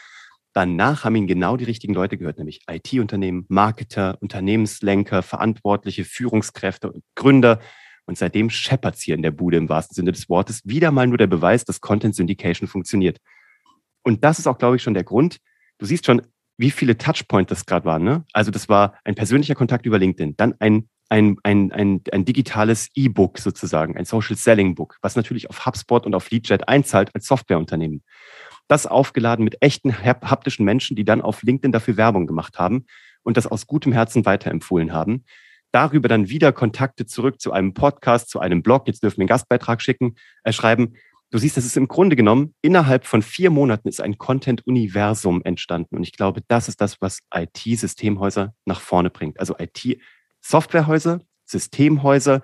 Danach 0.53 1.05
haben 1.05 1.15
ihn 1.15 1.29
genau 1.29 1.57
die 1.57 1.65
richtigen 1.65 1.95
Leute 1.95 2.19
gehört, 2.19 2.39
nämlich 2.39 2.63
IT-Unternehmen, 2.69 3.47
Marketer, 3.49 4.19
Unternehmenslenker, 4.21 5.23
Verantwortliche, 5.23 6.05
Führungskräfte, 6.05 6.93
Gründer. 7.15 7.61
Und 8.05 8.19
seitdem 8.19 8.51
scheppert 8.51 8.97
es 8.97 9.03
hier 9.03 9.15
in 9.15 9.23
der 9.23 9.31
Bude 9.31 9.59
im 9.59 9.69
wahrsten 9.69 9.95
Sinne 9.95 10.11
des 10.11 10.29
Wortes. 10.29 10.63
Wieder 10.65 10.91
mal 10.91 11.07
nur 11.07 11.19
der 11.19 11.29
Beweis, 11.29 11.65
dass 11.65 11.81
Content 11.81 12.17
Syndication 12.17 12.67
funktioniert. 12.67 13.19
Und 14.03 14.25
das 14.25 14.39
ist 14.39 14.47
auch, 14.47 14.59
glaube 14.59 14.77
ich, 14.77 14.83
schon 14.83 14.95
der 14.95 15.05
Grund. 15.05 15.39
Du 15.79 15.87
siehst 15.87 16.07
schon, 16.07 16.23
wie 16.57 16.71
viele 16.71 16.99
Touchpoints 16.99 17.49
das 17.49 17.67
gerade 17.67 17.87
waren. 17.87 18.05
Ne? 18.05 18.25
Also 18.33 18.51
das 18.51 18.69
war 18.69 18.95
ein 19.05 19.15
persönlicher 19.15 19.55
Kontakt 19.55 19.87
über 19.87 19.99
LinkedIn, 19.99 20.37
dann 20.37 20.55
ein, 20.59 20.89
ein, 21.09 21.37
ein, 21.43 21.73
ein, 21.73 22.03
ein 22.13 22.25
digitales 22.25 22.89
E-Book 22.95 23.39
sozusagen, 23.39 23.97
ein 23.97 24.05
Social 24.05 24.37
Selling 24.37 24.75
Book, 24.75 24.99
was 25.01 25.17
natürlich 25.17 25.49
auf 25.49 25.65
HubSpot 25.65 26.05
und 26.05 26.15
auf 26.15 26.31
LeadJet 26.31 26.69
einzahlt 26.69 27.15
als 27.15 27.27
Softwareunternehmen. 27.27 28.03
Das 28.69 28.87
aufgeladen 28.87 29.45
mit 29.45 29.57
echten 29.63 30.05
haptischen 30.05 30.65
Menschen, 30.65 30.97
die 30.97 31.05
dann 31.05 31.23
auf 31.23 31.43
LinkedIn 31.43 31.73
dafür 31.73 31.97
Werbung 31.97 32.27
gemacht 32.27 32.59
haben 32.59 32.85
und 33.23 33.37
das 33.37 33.47
aus 33.47 33.67
gutem 33.67 33.93
Herzen 33.93 34.25
weiterempfohlen 34.27 34.93
haben. 34.93 35.25
Darüber 35.73 36.09
dann 36.09 36.29
wieder 36.29 36.53
Kontakte 36.53 37.07
zurück 37.07 37.41
zu 37.41 37.53
einem 37.53 37.75
Podcast, 37.75 38.29
zu 38.29 38.39
einem 38.39 38.63
Blog. 38.63 38.87
Jetzt 38.87 39.03
dürfen 39.03 39.19
wir 39.19 39.23
einen 39.23 39.29
Gastbeitrag 39.29 39.81
schicken, 39.81 40.15
äh, 40.45 40.53
schreiben. 40.53 40.95
Du 41.31 41.39
siehst, 41.39 41.57
das 41.57 41.65
ist 41.65 41.77
im 41.77 41.87
Grunde 41.87 42.17
genommen, 42.17 42.55
innerhalb 42.61 43.07
von 43.07 43.23
vier 43.23 43.51
Monaten 43.51 43.89
ist 43.89 44.01
ein 44.01 44.19
Content-Universum 44.19 45.43
entstanden. 45.45 45.97
Und 45.97 46.03
ich 46.03 46.13
glaube, 46.13 46.43
das 46.49 46.67
ist 46.69 46.81
das, 46.81 47.01
was 47.01 47.21
IT-Systemhäuser 47.33 48.53
nach 48.65 48.81
vorne 48.81 49.11
bringt. 49.11 49.39
Also 49.39 49.55
IT-Softwarehäuser, 49.57 51.21
Systemhäuser, 51.45 52.43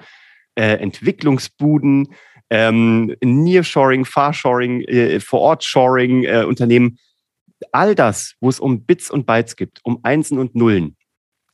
äh, 0.54 0.74
Entwicklungsbuden, 0.74 2.14
ähm, 2.48 3.16
Nearshoring, 3.24 4.04
Farshoring, 4.04 4.82
äh, 4.82 5.18
Vor-Ort-Shoring, 5.18 6.22
äh, 6.22 6.44
Unternehmen. 6.44 6.98
All 7.72 7.96
das, 7.96 8.34
wo 8.40 8.48
es 8.48 8.60
um 8.60 8.84
Bits 8.84 9.10
und 9.10 9.26
Bytes 9.26 9.56
gibt, 9.56 9.80
um 9.82 9.98
Einsen 10.04 10.38
und 10.38 10.54
Nullen, 10.54 10.96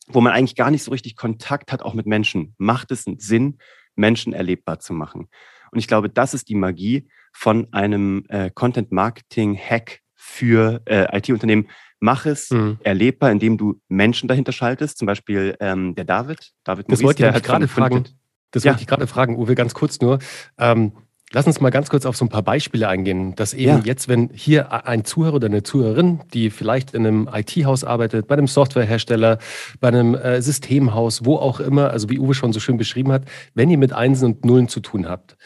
wo 0.07 0.21
man 0.21 0.35
eigentlich 0.35 0.57
gar 0.57 0.71
nicht 0.71 0.83
so 0.83 0.91
richtig 0.91 1.17
Kontakt 1.17 1.73
hat, 1.73 1.83
auch 1.83 1.95
mit 1.95 2.05
Menschen, 2.05 2.55
macht 2.59 2.91
es 2.91 3.07
einen 3.07 3.21
Sinn, 3.21 3.57
Menschen 3.95 4.35
erlebbar 4.35 4.81
zu 4.81 4.93
machen. 4.93 5.29
Und 5.73 5.79
ich 5.79 5.89
glaube, 5.89 6.09
das 6.09 6.35
ist 6.35 6.49
die 6.49 6.55
Magie 6.55 7.09
von 7.33 7.67
einem 7.73 8.25
äh, 8.29 8.51
Content-Marketing-Hack 8.51 10.01
für 10.15 10.83
äh, 10.85 11.19
IT-Unternehmen. 11.19 11.69
Mach 11.99 12.27
es 12.27 12.51
mhm. 12.51 12.79
erlebbar, 12.83 13.31
indem 13.33 13.57
du 13.57 13.81
Menschen 13.89 14.29
dahinter 14.29 14.53
schaltest. 14.53 14.99
Zum 14.99 15.07
Beispiel 15.07 15.57
ähm, 15.61 15.95
der 15.95 16.05
David. 16.05 16.53
David 16.65 16.91
das 16.91 17.01
Maurice, 17.01 17.23
wollte 17.23 17.37
ich 17.39 17.43
gerade 17.43 17.69
fragen. 17.69 18.05
Das 18.51 18.65
ja. 18.65 18.73
wollte 18.73 18.83
ich 18.83 18.87
gerade 18.87 19.07
fragen, 19.07 19.37
Uwe, 19.37 19.55
ganz 19.55 19.73
kurz 19.73 20.01
nur. 20.01 20.19
Ähm, 20.59 20.93
Lass 21.35 21.47
uns 21.47 21.61
mal 21.61 21.71
ganz 21.71 21.89
kurz 21.89 22.05
auf 22.05 22.17
so 22.17 22.27
ein 22.27 22.29
paar 22.29 22.43
Beispiele 22.43 22.89
eingehen, 22.89 23.35
dass 23.35 23.55
eben 23.55 23.79
ja. 23.79 23.83
jetzt, 23.85 24.07
wenn 24.09 24.29
hier 24.35 24.87
ein 24.87 25.05
Zuhörer 25.05 25.37
oder 25.37 25.47
eine 25.47 25.63
Zuhörerin, 25.63 26.21
die 26.35 26.51
vielleicht 26.51 26.93
in 26.93 27.07
einem 27.07 27.29
IT-Haus 27.33 27.85
arbeitet, 27.85 28.27
bei 28.27 28.35
einem 28.35 28.47
Softwarehersteller, 28.47 29.39
bei 29.81 29.89
einem 29.89 30.15
äh, 30.15 30.43
Systemhaus, 30.43 31.25
wo 31.25 31.37
auch 31.37 31.61
immer, 31.61 31.91
also 31.91 32.11
wie 32.11 32.19
Uwe 32.19 32.35
schon 32.35 32.53
so 32.53 32.61
schön 32.61 32.77
beschrieben 32.77 33.13
hat, 33.13 33.25
wenn 33.55 33.71
ihr 33.71 33.79
mit 33.79 33.95
Einsen 33.95 34.27
und 34.27 34.45
Nullen 34.45 34.69
zu 34.69 34.81
tun 34.81 35.09
habt, 35.09 35.37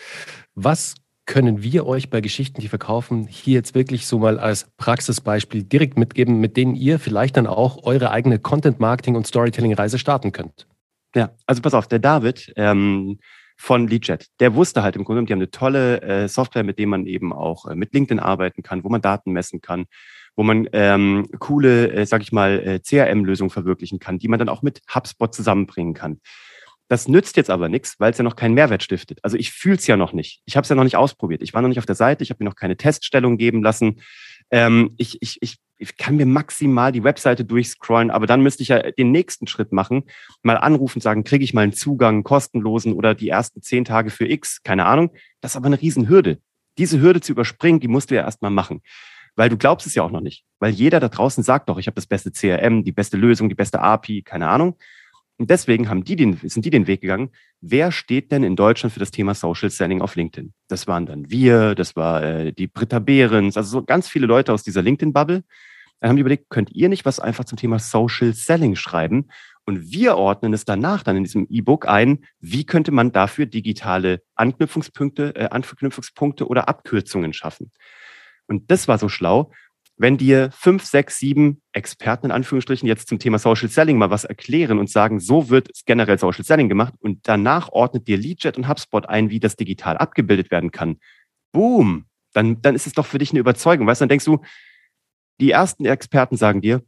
was 0.55 0.97
können 1.25 1.63
wir 1.63 1.87
euch 1.87 2.11
bei 2.11 2.21
Geschichten, 2.21 2.61
die 2.61 2.69
verkaufen, 2.69 3.27
hier 3.29 3.55
jetzt 3.55 3.75
wirklich 3.75 4.07
so 4.07 4.19
mal 4.19 4.39
als 4.39 4.69
Praxisbeispiel 4.77 5.65
direkt 5.65 5.99
mitgeben, 5.99 6.41
mit 6.41 6.57
denen 6.57 6.75
ihr 6.75 6.99
vielleicht 6.99 7.37
dann 7.37 7.47
auch 7.47 7.85
eure 7.85 8.11
eigene 8.11 8.39
Content-Marketing- 8.39 9.17
und 9.17 9.27
Storytelling-Reise 9.27 9.99
starten 9.99 10.33
könnt? 10.33 10.67
Ja, 11.15 11.31
also 11.47 11.63
pass 11.63 11.75
auf, 11.75 11.89
der 11.89 11.99
David, 11.99 12.53
ähm, 12.57 13.19
von 13.57 13.89
LeadJet. 13.89 14.27
Der 14.41 14.55
wusste 14.55 14.83
halt 14.83 14.97
im 14.97 15.05
Grunde, 15.05 15.25
die 15.25 15.33
haben 15.33 15.39
eine 15.39 15.51
tolle 15.51 16.03
äh, 16.03 16.29
Software, 16.29 16.65
mit 16.65 16.79
dem 16.79 16.91
man 16.91 17.07
eben 17.07 17.33
auch 17.33 17.67
äh, 17.67 17.75
mit 17.75 17.95
LinkedIn 17.95 18.21
arbeiten 18.21 18.63
kann, 18.63 18.85
wo 18.85 18.89
man 18.89 19.01
Daten 19.01 19.33
messen 19.33 19.61
kann, 19.61 19.87
wo 20.37 20.43
man 20.43 20.69
ähm, 20.73 21.27
coole, 21.39 21.93
äh, 21.93 22.07
sag 22.07 22.23
ich 22.23 22.33
mal, 22.33 22.61
äh, 22.61 22.81
CRM-Lösungen 22.81 23.51
verwirklichen 23.51 23.99
kann, 23.99 24.19
die 24.19 24.29
man 24.29 24.39
dann 24.39 24.49
auch 24.49 24.63
mit 24.63 24.83
HubSpot 24.95 25.35
zusammenbringen 25.35 25.95
kann. 25.95 26.21
Das 26.89 27.09
nützt 27.09 27.37
jetzt 27.37 27.51
aber 27.51 27.69
nichts, 27.69 27.99
weil 27.99 28.13
es 28.13 28.19
ja 28.19 28.23
noch 28.25 28.37
keinen 28.37 28.55
Mehrwert 28.55 28.83
stiftet. 28.83 29.19
Also 29.23 29.37
ich 29.37 29.51
fühle 29.51 29.77
es 29.77 29.87
ja 29.87 29.97
noch 29.97 30.13
nicht. 30.13 30.43
Ich 30.45 30.57
habe 30.57 30.63
es 30.63 30.69
ja 30.69 30.77
noch 30.77 30.85
nicht 30.85 30.97
ausprobiert. 30.97 31.43
Ich 31.43 31.53
war 31.53 31.63
noch 31.63 31.69
nicht 31.69 31.81
auf 31.81 31.87
der 31.87 31.97
Seite, 31.97 32.23
ich 32.23 32.31
habe 32.31 32.45
mir 32.45 32.49
noch 32.49 32.57
keine 32.57 32.77
Teststellung 32.77 33.39
geben 33.39 33.63
lassen. 33.63 34.01
Ähm, 34.51 34.95
ich, 34.97 35.19
ich, 35.21 35.39
ich 35.41 35.57
ich 35.79 35.97
kann 35.97 36.17
mir 36.17 36.27
maximal 36.27 36.93
die 36.93 37.05
Webseite 37.05 37.45
durchscrollen, 37.45 38.11
aber 38.11 38.27
dann 38.27 38.43
müsste 38.43 38.63
ich 38.63 38.69
ja 38.69 38.91
den 38.91 39.11
nächsten 39.11 39.47
Schritt 39.47 39.73
machen, 39.73 40.05
mal 40.43 40.57
anrufen, 40.57 41.01
sagen, 41.01 41.25
kriege 41.25 41.45
ich 41.45 41.55
mal 41.55 41.63
einen 41.63 41.73
Zugang, 41.73 42.23
kostenlosen 42.23 42.93
oder 42.93 43.15
die 43.15 43.29
ersten 43.29 43.63
zehn 43.63 43.85
Tage 43.85 44.11
für 44.11 44.27
X, 44.27 44.63
keine 44.63 44.87
Ahnung. 44.87 45.13
Das 45.41 45.53
ist 45.53 45.57
aber 45.57 45.67
eine 45.67 45.81
Riesenhürde. 45.81 46.39
Diese 46.79 47.01
Hürde 47.01 47.21
zu 47.21 47.33
überspringen, 47.33 47.81
die 47.81 47.89
musst 47.89 48.11
du 48.11 48.15
ja 48.15 48.23
erstmal 48.23 48.51
machen. 48.51 48.83
Weil 49.35 49.51
du 49.51 49.59
glaubst 49.59 49.87
es 49.87 49.95
ja 49.95 50.03
auch 50.03 50.11
noch 50.11 50.23
nicht. 50.23 50.45
Weil 50.61 50.73
jeder 50.73 50.99
da 50.99 51.09
draußen 51.09 51.45
sagt 51.45 51.69
doch, 51.69 51.79
ich 51.79 51.87
habe 51.87 51.95
das 51.95 52.07
beste 52.07 52.33
CRM, 52.33 52.85
die 52.85 52.93
beste 52.93 53.19
Lösung, 53.19 53.51
die 53.51 53.55
beste 53.55 53.81
API, 53.81 54.23
keine 54.23 54.49
Ahnung. 54.49 54.77
Und 55.39 55.51
deswegen 55.51 55.91
haben 55.91 56.03
die 56.03 56.17
den, 56.17 56.39
sind 56.43 56.65
die 56.65 56.71
den 56.71 56.87
Weg 56.87 57.03
gegangen. 57.03 57.31
Wer 57.61 57.93
steht 57.93 58.33
denn 58.33 58.43
in 58.43 58.57
Deutschland 58.57 58.93
für 58.93 59.01
das 59.01 59.11
Thema 59.11 59.35
Social 59.35 59.71
Selling 59.71 60.01
auf 60.01 60.17
LinkedIn? 60.17 60.55
Das 60.69 60.87
waren 60.87 61.05
dann 61.05 61.31
wir, 61.31 61.75
das 61.75 61.95
war 61.95 62.23
äh, 62.23 62.53
die 62.53 62.69
Britta 62.69 63.01
Behrens, 63.01 63.57
also 63.57 63.69
so 63.81 63.85
ganz 63.85 64.09
viele 64.09 64.27
Leute 64.27 64.53
aus 64.53 64.63
dieser 64.63 64.81
LinkedIn-Bubble. 64.81 65.45
Dann 66.01 66.09
haben 66.09 66.17
die 66.17 66.21
überlegt, 66.21 66.49
könnt 66.49 66.73
ihr 66.73 66.89
nicht 66.89 67.05
was 67.05 67.21
einfach 67.21 67.45
zum 67.45 67.59
Thema 67.59 67.79
Social 67.79 68.33
Selling 68.33 68.77
schreiben 68.77 69.29
Und 69.67 69.91
wir 69.93 70.17
ordnen 70.17 70.55
es 70.55 70.65
danach 70.65 71.03
dann 71.03 71.17
in 71.17 71.25
diesem 71.25 71.47
E-Book 71.51 71.87
ein, 71.89 72.25
wie 72.41 72.65
könnte 72.65 72.93
man 72.93 73.13
dafür 73.13 73.47
digitale 73.47 74.23
Anknüpfungspunkte, 74.37 75.35
äh, 75.37 75.49
Anknüpfungspunkte 75.51 76.47
oder 76.47 76.69
Abkürzungen 76.69 77.33
schaffen. 77.33 77.73
Und 78.47 78.71
das 78.71 78.89
war 78.89 78.99
so 78.99 79.09
schlau, 79.09 79.51
wenn 79.99 80.19
dir 80.19 80.51
fünf, 80.53 80.85
sechs, 80.85 81.19
sieben 81.19 81.63
Experten 81.73 82.27
in 82.27 82.33
Anführungsstrichen 82.33 82.87
jetzt 82.87 83.09
zum 83.09 83.19
Thema 83.19 83.39
Social 83.39 83.69
Selling 83.69 83.97
mal 83.97 84.11
was 84.11 84.25
erklären 84.25 84.79
und 84.79 84.91
sagen, 84.91 85.21
so 85.21 85.49
wird 85.49 85.71
generell 85.87 86.19
Social 86.19 86.45
Selling 86.45 86.69
gemacht 86.69 86.95
und 86.99 87.27
danach 87.29 87.71
ordnet 87.71 88.07
dir 88.07 88.19
Leadjet 88.19 88.57
und 88.57 88.69
HubSpot 88.69 89.09
ein, 89.09 89.31
wie 89.31 89.41
das 89.41 89.57
digital 89.57 89.97
abgebildet 89.97 90.51
werden 90.51 90.71
kann. 90.71 90.99
Boom! 91.53 92.07
Dann, 92.33 92.61
dann 92.61 92.75
ist 92.75 92.87
es 92.87 92.93
doch 92.93 93.07
für 93.07 93.19
dich 93.19 93.31
eine 93.31 93.41
Überzeugung. 93.41 93.87
Weißt 93.87 94.01
du, 94.01 94.03
dann 94.03 94.11
denkst 94.11 94.27
du, 94.27 94.43
die 95.41 95.53
ersten 95.53 95.87
Experten 95.87 96.37
sagen 96.37 96.61
dir, 96.61 96.83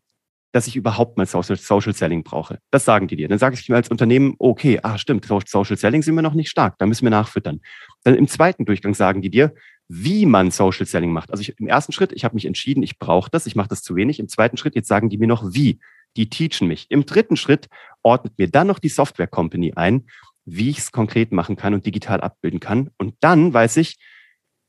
dass 0.53 0.67
ich 0.67 0.77
überhaupt 0.77 1.17
mal 1.17 1.27
Social, 1.27 1.95
Selling 1.95 2.25
brauche. 2.25 2.59
Das 2.71 2.85
sagen 2.85 3.07
die 3.07 3.17
dir. 3.17 3.29
Dann 3.29 3.38
sage 3.38 3.55
ich 3.55 3.69
mir 3.69 3.77
als 3.77 3.88
Unternehmen, 3.88 4.35
okay, 4.38 4.81
ah, 4.83 4.99
stimmt, 4.99 5.27
Social 5.47 5.77
Selling 5.77 6.03
sind 6.03 6.15
wir 6.15 6.23
noch 6.23 6.35
nicht 6.35 6.50
stark, 6.50 6.77
da 6.79 6.87
müssen 6.87 7.05
wir 7.05 7.11
nachfüttern. 7.11 7.61
Dann 8.05 8.15
im 8.15 8.29
zweiten 8.29 8.65
Durchgang 8.65 8.95
sagen 8.95 9.23
die 9.23 9.31
dir, 9.31 9.55
wie 9.88 10.26
man 10.26 10.50
Social 10.50 10.87
Selling 10.87 11.12
macht. 11.12 11.30
Also 11.30 11.40
ich, 11.40 11.59
im 11.59 11.66
ersten 11.66 11.92
Schritt, 11.92 12.12
ich 12.12 12.25
habe 12.25 12.35
mich 12.35 12.45
entschieden, 12.45 12.83
ich 12.83 12.99
brauche 12.99 13.30
das, 13.30 13.47
ich 13.47 13.57
mache 13.57 13.68
das 13.68 13.83
zu 13.83 13.97
wenig. 13.97 14.21
Im 14.21 14.28
zweiten 14.28 14.59
Schritt, 14.59 14.75
jetzt 14.75 14.88
sagen 14.88 15.09
die 15.09 15.18
mir 15.18 15.26
noch 15.26 15.54
wie. 15.54 15.80
Die 16.16 16.28
teachen 16.28 16.68
mich. 16.68 16.87
Im 16.90 17.07
dritten 17.07 17.37
Schritt 17.37 17.68
ordnet 18.02 18.38
mir 18.38 18.49
dann 18.49 18.66
noch 18.66 18.78
die 18.78 18.88
Software 18.88 19.26
Company 19.26 19.73
ein, 19.75 20.07
wie 20.45 20.71
ich 20.71 20.78
es 20.78 20.92
konkret 20.92 21.33
machen 21.33 21.57
kann 21.57 21.75
und 21.75 21.87
digital 21.87 22.21
abbilden 22.21 22.61
kann. 22.61 22.90
Und 22.99 23.14
dann 23.21 23.52
weiß 23.52 23.78
ich, 23.78 23.97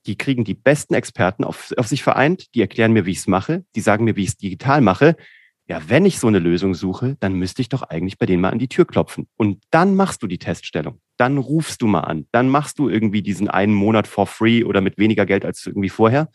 die 0.05 0.17
kriegen 0.17 0.45
die 0.45 0.53
besten 0.53 0.93
Experten 0.93 1.43
auf, 1.43 1.73
auf 1.77 1.87
sich 1.87 2.03
vereint, 2.03 2.53
die 2.55 2.61
erklären 2.61 2.93
mir, 2.93 3.05
wie 3.05 3.11
ich 3.11 3.19
es 3.19 3.27
mache, 3.27 3.65
die 3.75 3.81
sagen 3.81 4.05
mir, 4.05 4.15
wie 4.15 4.23
ich 4.23 4.29
es 4.29 4.37
digital 4.37 4.81
mache. 4.81 5.17
Ja, 5.69 5.81
wenn 5.87 6.05
ich 6.05 6.19
so 6.19 6.27
eine 6.27 6.39
Lösung 6.39 6.73
suche, 6.73 7.15
dann 7.19 7.33
müsste 7.33 7.61
ich 7.61 7.69
doch 7.69 7.83
eigentlich 7.83 8.17
bei 8.17 8.25
denen 8.25 8.41
mal 8.41 8.49
an 8.49 8.59
die 8.59 8.67
Tür 8.67 8.85
klopfen. 8.85 9.27
Und 9.37 9.61
dann 9.69 9.95
machst 9.95 10.23
du 10.23 10.27
die 10.27 10.39
Teststellung 10.39 10.99
dann 11.19 11.37
rufst 11.37 11.81
du 11.81 11.87
mal 11.87 12.01
an. 12.01 12.27
Dann 12.31 12.47
machst 12.47 12.79
du 12.79 12.87
irgendwie 12.87 13.21
diesen 13.21 13.49
einen 13.49 13.73
Monat 13.73 14.07
for 14.07 14.25
free 14.25 14.63
oder 14.63 14.79
mit 14.79 14.97
weniger 14.97 15.25
Geld 15.25 15.43
als 15.43 15.65
irgendwie 15.65 15.89
vorher. 15.89 16.29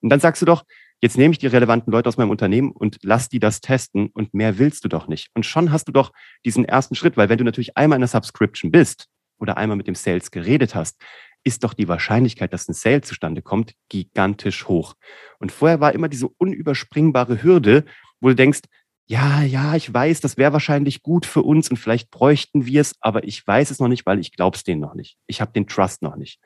Und 0.00 0.08
dann 0.08 0.20
sagst 0.20 0.40
du 0.40 0.46
doch, 0.46 0.64
jetzt 1.02 1.18
nehme 1.18 1.32
ich 1.32 1.38
die 1.38 1.48
relevanten 1.48 1.92
Leute 1.92 2.08
aus 2.08 2.16
meinem 2.16 2.30
Unternehmen 2.30 2.72
und 2.72 2.96
lass 3.02 3.28
die 3.28 3.40
das 3.40 3.60
testen 3.60 4.08
und 4.08 4.32
mehr 4.32 4.58
willst 4.58 4.84
du 4.84 4.88
doch 4.88 5.06
nicht. 5.06 5.28
Und 5.34 5.44
schon 5.44 5.70
hast 5.70 5.86
du 5.86 5.92
doch 5.92 6.12
diesen 6.46 6.64
ersten 6.64 6.94
Schritt, 6.94 7.18
weil 7.18 7.28
wenn 7.28 7.38
du 7.38 7.44
natürlich 7.44 7.76
einmal 7.76 7.96
in 7.96 8.00
der 8.00 8.08
Subscription 8.08 8.70
bist 8.70 9.08
oder 9.38 9.58
einmal 9.58 9.76
mit 9.76 9.86
dem 9.86 9.94
Sales 9.94 10.30
geredet 10.30 10.74
hast, 10.74 10.98
ist 11.44 11.62
doch 11.62 11.74
die 11.74 11.88
Wahrscheinlichkeit, 11.88 12.54
dass 12.54 12.68
ein 12.68 12.74
Sale 12.74 13.02
zustande 13.02 13.42
kommt, 13.42 13.74
gigantisch 13.90 14.66
hoch. 14.66 14.94
Und 15.40 15.52
vorher 15.52 15.80
war 15.80 15.92
immer 15.92 16.08
diese 16.08 16.28
unüberspringbare 16.28 17.42
Hürde, 17.42 17.84
wo 18.22 18.28
du 18.28 18.34
denkst, 18.34 18.60
ja, 19.06 19.42
ja, 19.42 19.74
ich 19.74 19.92
weiß, 19.92 20.20
das 20.20 20.36
wäre 20.36 20.52
wahrscheinlich 20.52 21.02
gut 21.02 21.26
für 21.26 21.42
uns 21.42 21.68
und 21.68 21.76
vielleicht 21.76 22.10
bräuchten 22.10 22.64
wir 22.64 22.80
es, 22.80 22.94
aber 23.00 23.24
ich 23.24 23.46
weiß 23.46 23.70
es 23.70 23.80
noch 23.80 23.88
nicht, 23.88 24.06
weil 24.06 24.20
ich 24.20 24.32
glaube 24.32 24.56
es 24.56 24.64
denen 24.64 24.80
noch 24.80 24.94
nicht. 24.94 25.18
Ich 25.26 25.40
habe 25.40 25.52
den 25.52 25.66
Trust 25.66 26.02
noch 26.02 26.16
nicht. 26.16 26.40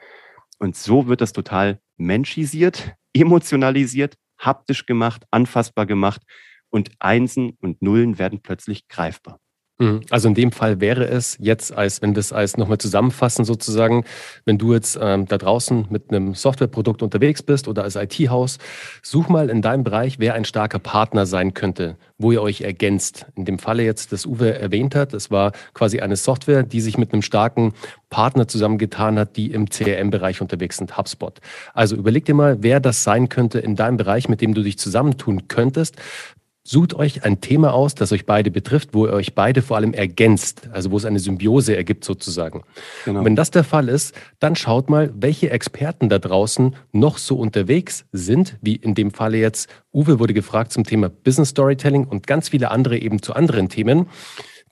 Und 0.59 0.75
so 0.75 1.07
wird 1.07 1.21
das 1.21 1.33
total 1.33 1.81
menschisiert, 1.97 2.95
emotionalisiert, 3.13 4.17
haptisch 4.39 4.87
gemacht, 4.87 5.25
anfassbar 5.31 5.87
gemacht 5.87 6.23
und 6.71 6.91
Einsen 6.99 7.57
und 7.61 7.83
Nullen 7.83 8.19
werden 8.19 8.41
plötzlich 8.43 8.89
greifbar. 8.89 9.39
Mhm. 9.79 10.01
Also 10.11 10.29
in 10.29 10.35
dem 10.35 10.53
Fall 10.53 10.81
wäre 10.81 11.07
es 11.07 11.37
jetzt, 11.39 11.77
als 11.77 12.01
wenn 12.01 12.15
wir 12.15 12.21
es 12.21 12.33
als 12.33 12.57
nochmal 12.57 12.79
zusammenfassen 12.79 13.45
sozusagen, 13.45 14.05
wenn 14.47 14.57
du 14.57 14.73
jetzt 14.73 14.99
ähm, 15.01 15.27
da 15.27 15.37
draußen 15.37 15.87
mit 15.91 16.11
einem 16.11 16.35
Softwareprodukt 16.35 17.03
unterwegs 17.03 17.43
bist 17.43 17.69
oder 17.69 17.83
als 17.83 17.97
IT-Haus, 17.97 18.59
such 19.03 19.29
mal 19.29 19.51
in 19.51 19.61
deinem 19.61 19.85
Bereich, 19.85 20.19
wer 20.19 20.35
ein 20.35 20.47
starker 20.47 20.79
Partner 20.79 21.27
sein 21.27 21.53
könnte, 21.53 21.97
wo 22.17 22.33
ihr 22.33 22.41
euch 22.41 22.63
ergänzt. 22.63 23.27
In 23.35 23.45
dem 23.45 23.59
Falle 23.59 23.83
jetzt, 23.83 24.13
das 24.13 24.25
Uwe 24.25 24.59
erwähnt 24.59 24.95
hat, 24.95 25.13
es 25.13 25.31
war 25.31 25.53
quasi 25.75 26.01
eine 26.01 26.17
Software, 26.17 26.63
die 26.63 26.81
sich 26.81 26.97
mit 26.97 27.13
einem 27.13 27.23
starken 27.23 27.75
Partner 28.09 28.49
zusammengetan 28.49 29.19
hat, 29.19 29.37
die 29.37 29.51
im 29.51 29.69
CRM-Bereich 29.69 30.41
unterwegs 30.41 30.79
sind, 30.79 30.97
HubSpot. 30.97 31.41
Also 31.75 31.97
überleg 31.97 32.25
dir 32.25 32.35
mal, 32.35 32.63
wer 32.63 32.81
das 32.81 33.05
sein 33.05 33.29
könnte 33.29 33.59
in 33.59 33.77
deinem 33.77 33.99
Bereich, 33.99 34.29
mit 34.29 34.41
dem 34.41 34.55
du 34.55 34.63
dich 34.63 34.79
zusammentun 34.79 35.49
könntest. 35.49 35.97
Sucht 36.69 36.95
euch 36.95 37.23
ein 37.23 37.41
Thema 37.41 37.73
aus, 37.73 37.95
das 37.95 38.11
euch 38.11 38.27
beide 38.27 38.51
betrifft, 38.51 38.89
wo 38.93 39.07
ihr 39.07 39.13
euch 39.13 39.37
beide 39.37 39.63
vor 39.63 39.77
allem 39.77 39.95
ergänzt, 39.95 40.69
also 40.73 40.91
wo 40.91 40.97
es 40.97 41.05
eine 41.05 41.21
Symbiose 41.21 41.77
ergibt 41.77 42.05
sozusagen. 42.05 42.65
Genau. 43.05 43.21
Und 43.21 43.25
wenn 43.25 43.37
das 43.37 43.53
der 43.53 43.63
Fall 43.63 43.89
ist, 43.89 44.17
dann 44.41 44.57
schaut 44.57 44.91
mal, 44.91 45.13
welche 45.15 45.51
Experten 45.51 46.09
da 46.09 46.19
draußen 46.19 46.75
noch 46.91 47.19
so 47.19 47.37
unterwegs 47.37 48.05
sind, 48.11 48.57
wie 48.63 48.75
in 48.75 48.97
dem 48.97 49.13
Falle 49.13 49.39
jetzt 49.39 49.71
Uwe 49.95 50.19
wurde 50.19 50.35
gefragt 50.35 50.73
zum 50.73 50.83
Thema 50.83 51.09
Business 51.09 51.51
Storytelling 51.51 52.05
und 52.05 52.27
ganz 52.27 52.49
viele 52.49 52.73
andere 52.73 52.99
eben 52.99 53.23
zu 53.23 53.35
anderen 53.35 53.69
Themen. 53.69 54.09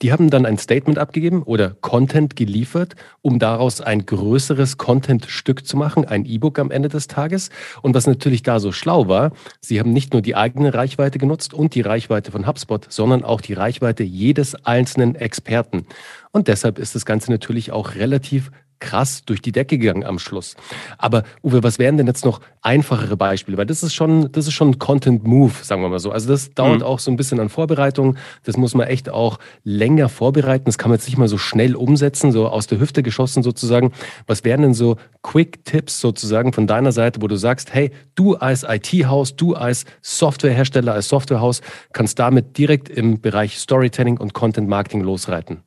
Die 0.02 0.12
haben 0.12 0.28
dann 0.28 0.44
ein 0.44 0.58
Statement 0.58 0.98
abgegeben 0.98 1.42
oder 1.44 1.76
Content 1.80 2.34
geliefert, 2.34 2.96
um 3.22 3.38
daraus 3.38 3.80
ein 3.80 4.04
größeres 4.04 4.76
Content-Stück 4.76 5.64
zu 5.64 5.76
machen, 5.76 6.04
ein 6.04 6.24
E-Book 6.24 6.58
am 6.58 6.72
Ende 6.72 6.88
des 6.88 7.06
Tages. 7.06 7.50
Und 7.80 7.94
was 7.94 8.06
natürlich 8.06 8.42
da 8.42 8.58
so 8.58 8.72
schlau 8.72 9.06
war, 9.06 9.32
sie 9.60 9.78
haben 9.78 9.92
nicht 9.92 10.12
nur 10.12 10.20
die 10.20 10.34
eigene 10.34 10.74
Reichweite 10.74 11.18
genutzt 11.18 11.54
und 11.54 11.76
die 11.76 11.80
Reichweite 11.80 12.32
von 12.32 12.46
HubSpot, 12.46 12.86
sondern 12.90 13.22
auch 13.22 13.40
die 13.40 13.54
Reichweite 13.54 14.02
jedes 14.02 14.56
einzelnen 14.66 15.14
Experten. 15.14 15.86
Und 16.32 16.48
deshalb 16.48 16.80
ist 16.80 16.96
das 16.96 17.06
Ganze 17.06 17.30
natürlich 17.30 17.70
auch 17.70 17.94
relativ 17.94 18.50
krass 18.84 19.22
durch 19.24 19.40
die 19.40 19.50
Decke 19.50 19.78
gegangen 19.78 20.04
am 20.04 20.18
Schluss. 20.18 20.56
Aber 20.98 21.22
Uwe, 21.42 21.62
was 21.62 21.78
wären 21.78 21.96
denn 21.96 22.06
jetzt 22.06 22.24
noch 22.24 22.40
einfachere 22.60 23.16
Beispiele? 23.16 23.56
Weil 23.56 23.64
das 23.64 23.82
ist 23.82 23.94
schon, 23.94 24.30
das 24.30 24.46
ist 24.46 24.52
schon 24.52 24.70
ein 24.70 24.78
Content 24.78 25.24
Move, 25.24 25.54
sagen 25.62 25.80
wir 25.80 25.88
mal 25.88 25.98
so. 25.98 26.10
Also 26.10 26.28
das 26.28 26.52
dauert 26.52 26.80
mhm. 26.80 26.84
auch 26.84 26.98
so 26.98 27.10
ein 27.10 27.16
bisschen 27.16 27.40
an 27.40 27.48
Vorbereitung. 27.48 28.16
Das 28.44 28.58
muss 28.58 28.74
man 28.74 28.86
echt 28.86 29.08
auch 29.08 29.38
länger 29.62 30.10
vorbereiten. 30.10 30.66
Das 30.66 30.76
kann 30.76 30.90
man 30.90 30.98
jetzt 30.98 31.06
nicht 31.06 31.16
mal 31.16 31.28
so 31.28 31.38
schnell 31.38 31.76
umsetzen, 31.76 32.30
so 32.30 32.46
aus 32.46 32.66
der 32.66 32.78
Hüfte 32.78 33.02
geschossen 33.02 33.42
sozusagen. 33.42 33.92
Was 34.26 34.44
wären 34.44 34.60
denn 34.60 34.74
so 34.74 34.96
Quick 35.22 35.64
Tipps 35.64 36.00
sozusagen 36.00 36.52
von 36.52 36.66
deiner 36.66 36.92
Seite, 36.92 37.22
wo 37.22 37.26
du 37.26 37.36
sagst, 37.36 37.72
hey, 37.72 37.90
du 38.14 38.34
als 38.36 38.66
IT-Haus, 38.68 39.34
du 39.34 39.54
als 39.54 39.86
Softwarehersteller, 40.02 40.92
als 40.92 41.08
Softwarehaus 41.08 41.62
kannst 41.94 42.18
damit 42.18 42.58
direkt 42.58 42.90
im 42.90 43.22
Bereich 43.22 43.58
Storytelling 43.58 44.18
und 44.18 44.34
Content 44.34 44.68
Marketing 44.68 45.00
losreiten? 45.00 45.62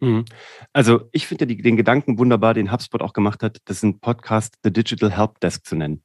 Mhm. 0.00 0.24
Also 0.72 1.08
ich 1.12 1.26
finde 1.26 1.46
den 1.46 1.76
Gedanken 1.76 2.18
wunderbar, 2.18 2.54
den 2.54 2.72
HubSpot 2.72 3.02
auch 3.02 3.12
gemacht 3.12 3.42
hat, 3.42 3.58
das 3.66 3.82
ein 3.82 4.00
Podcast 4.00 4.56
The 4.62 4.72
Digital 4.72 5.16
Help 5.16 5.40
Desk 5.40 5.64
zu 5.64 5.76
nennen. 5.76 6.02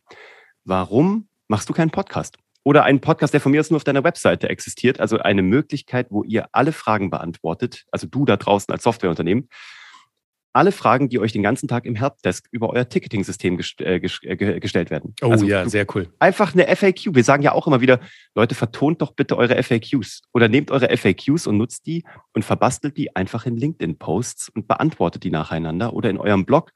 Warum 0.63 1.27
machst 1.47 1.69
du 1.69 1.73
keinen 1.73 1.91
Podcast? 1.91 2.37
Oder 2.63 2.83
einen 2.83 2.99
Podcast, 2.99 3.33
der 3.33 3.41
von 3.41 3.51
mir 3.51 3.59
aus 3.59 3.69
nur 3.69 3.77
auf 3.77 3.83
deiner 3.83 4.03
Webseite 4.03 4.49
existiert, 4.49 4.99
also 4.99 5.19
eine 5.19 5.43
Möglichkeit, 5.43 6.07
wo 6.09 6.23
ihr 6.23 6.47
alle 6.51 6.71
Fragen 6.71 7.11
beantwortet, 7.11 7.85
also 7.91 8.07
du 8.07 8.25
da 8.25 8.37
draußen 8.37 8.71
als 8.73 8.83
Softwareunternehmen, 8.83 9.49
alle 10.55 10.71
Fragen, 10.71 11.09
die 11.09 11.19
euch 11.19 11.33
den 11.33 11.43
ganzen 11.43 11.67
Tag 11.67 11.85
im 11.85 11.95
Helpdesk 11.95 12.47
über 12.49 12.69
euer 12.69 12.87
Ticketing-System 12.87 13.57
gest 13.57 13.81
äh, 13.81 13.97
äh 13.97 14.59
gestellt 14.59 14.89
werden. 14.89 15.13
Oh 15.21 15.29
also, 15.29 15.45
ja, 15.45 15.67
sehr 15.67 15.85
cool. 15.93 16.07
Einfach 16.19 16.53
eine 16.53 16.73
FAQ. 16.73 17.13
Wir 17.13 17.25
sagen 17.25 17.43
ja 17.43 17.51
auch 17.51 17.67
immer 17.67 17.81
wieder, 17.81 17.99
Leute, 18.35 18.55
vertont 18.55 19.01
doch 19.01 19.11
bitte 19.11 19.37
eure 19.37 19.61
FAQs 19.61 20.21
oder 20.33 20.47
nehmt 20.47 20.71
eure 20.71 20.95
FAQs 20.95 21.45
und 21.47 21.57
nutzt 21.57 21.85
die 21.85 22.05
und 22.33 22.45
verbastelt 22.45 22.95
die 22.95 23.13
einfach 23.15 23.45
in 23.45 23.57
LinkedIn-Posts 23.57 24.49
und 24.49 24.67
beantwortet 24.67 25.23
die 25.25 25.29
nacheinander 25.29 25.93
oder 25.93 26.09
in 26.09 26.17
eurem 26.17 26.45
Blog. 26.45 26.71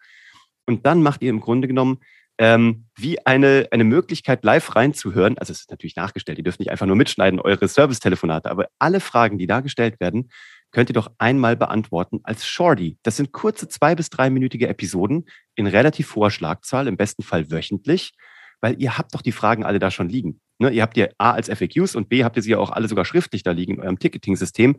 Und 0.66 0.86
dann 0.86 1.02
macht 1.02 1.22
ihr 1.22 1.30
im 1.30 1.40
Grunde 1.40 1.70
genommen 1.70 2.00
ähm, 2.38 2.86
wie 2.98 3.26
eine, 3.26 3.68
eine 3.72 3.86
Möglichkeit, 3.86 4.44
live 4.44 4.76
reinzuhören. 4.76 5.38
Also 5.38 5.52
es 5.52 5.62
ist 5.62 5.72
natürlich 5.72 5.96
nachgestellt, 5.96 6.38
ihr 6.38 6.44
dürft 6.44 6.60
nicht 6.60 6.72
einfach 6.72 6.86
nur 6.86 6.96
mitschneiden, 6.98 7.40
eure 7.40 7.68
Service-Telefonate, 7.68 8.52
aber 8.52 8.68
alle 8.78 9.00
Fragen, 9.00 9.38
die 9.38 9.48
da 9.48 9.62
gestellt 9.62 10.00
werden, 10.02 10.30
könnt 10.72 10.90
ihr 10.90 10.94
doch 10.94 11.12
einmal 11.18 11.56
beantworten 11.56 12.20
als 12.24 12.46
Shorty. 12.46 12.98
Das 13.04 13.18
sind 13.18 13.32
kurze 13.32 13.68
zwei- 13.68 13.96
bis 13.96 14.10
dreiminütige 14.10 14.68
Episoden 14.68 15.26
in 15.56 15.68
relativ 15.68 16.16
hoher 16.16 16.32
Schlagzahl, 16.32 16.88
im 16.88 16.98
besten 16.98 17.24
Fall 17.24 17.52
wöchentlich, 17.52 18.14
weil 18.62 18.82
ihr 18.82 18.98
habt 18.98 19.14
doch 19.16 19.22
die 19.22 19.32
Fragen 19.32 19.64
alle 19.64 19.80
da 19.80 19.90
schon 19.92 20.10
liegen. 20.10 20.40
Ne? 20.60 20.70
Ihr 20.72 20.82
habt 20.82 20.98
die 20.98 21.08
A 21.18 21.32
als 21.32 21.50
FAQs 21.50 21.96
und 21.96 22.10
B 22.10 22.24
habt 22.24 22.36
ihr 22.36 22.44
sie 22.44 22.52
ja 22.52 22.58
auch 22.58 22.72
alle 22.72 22.88
sogar 22.88 23.06
schriftlich 23.06 23.44
da 23.44 23.52
liegen 23.52 23.76
in 23.76 23.82
eurem 23.82 24.00
Ticketing-System. 24.00 24.78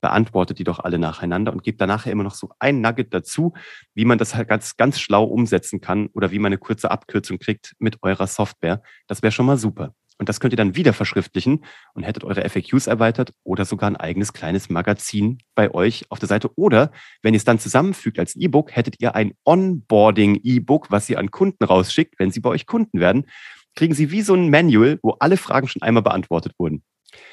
Beantwortet 0.00 0.58
die 0.58 0.64
doch 0.64 0.80
alle 0.80 0.98
nacheinander 0.98 1.52
und 1.52 1.62
gebt 1.62 1.80
danach 1.80 2.06
immer 2.06 2.24
noch 2.24 2.34
so 2.34 2.50
ein 2.58 2.80
Nugget 2.80 3.14
dazu, 3.14 3.54
wie 3.94 4.04
man 4.04 4.18
das 4.18 4.34
halt 4.34 4.48
ganz, 4.48 4.76
ganz 4.76 5.00
schlau 5.00 5.24
umsetzen 5.24 5.80
kann 5.80 6.08
oder 6.08 6.32
wie 6.32 6.38
man 6.38 6.50
eine 6.50 6.58
kurze 6.58 6.90
Abkürzung 6.90 7.38
kriegt 7.38 7.74
mit 7.78 8.02
eurer 8.02 8.26
Software. 8.26 8.82
Das 9.06 9.22
wäre 9.22 9.32
schon 9.32 9.46
mal 9.46 9.56
super. 9.56 9.94
Und 10.18 10.28
das 10.28 10.40
könnt 10.40 10.52
ihr 10.52 10.56
dann 10.56 10.76
wieder 10.76 10.92
verschriftlichen 10.92 11.64
und 11.94 12.04
hättet 12.04 12.24
eure 12.24 12.48
FAQs 12.48 12.86
erweitert 12.86 13.32
oder 13.44 13.64
sogar 13.64 13.90
ein 13.90 13.96
eigenes 13.96 14.32
kleines 14.32 14.70
Magazin 14.70 15.38
bei 15.54 15.72
euch 15.72 16.04
auf 16.10 16.18
der 16.18 16.28
Seite. 16.28 16.50
Oder 16.56 16.92
wenn 17.22 17.34
ihr 17.34 17.38
es 17.38 17.44
dann 17.44 17.58
zusammenfügt 17.58 18.18
als 18.18 18.36
E-Book, 18.36 18.74
hättet 18.74 19.00
ihr 19.00 19.14
ein 19.14 19.32
Onboarding-E-Book, 19.44 20.90
was 20.90 21.08
ihr 21.08 21.18
an 21.18 21.30
Kunden 21.30 21.64
rausschickt, 21.64 22.18
wenn 22.18 22.30
sie 22.30 22.40
bei 22.40 22.50
euch 22.50 22.66
Kunden 22.66 23.00
werden. 23.00 23.26
Kriegen 23.74 23.94
sie 23.94 24.10
wie 24.10 24.22
so 24.22 24.34
ein 24.34 24.50
Manual, 24.50 24.98
wo 25.02 25.16
alle 25.18 25.36
Fragen 25.36 25.66
schon 25.66 25.82
einmal 25.82 26.02
beantwortet 26.02 26.52
wurden. 26.58 26.82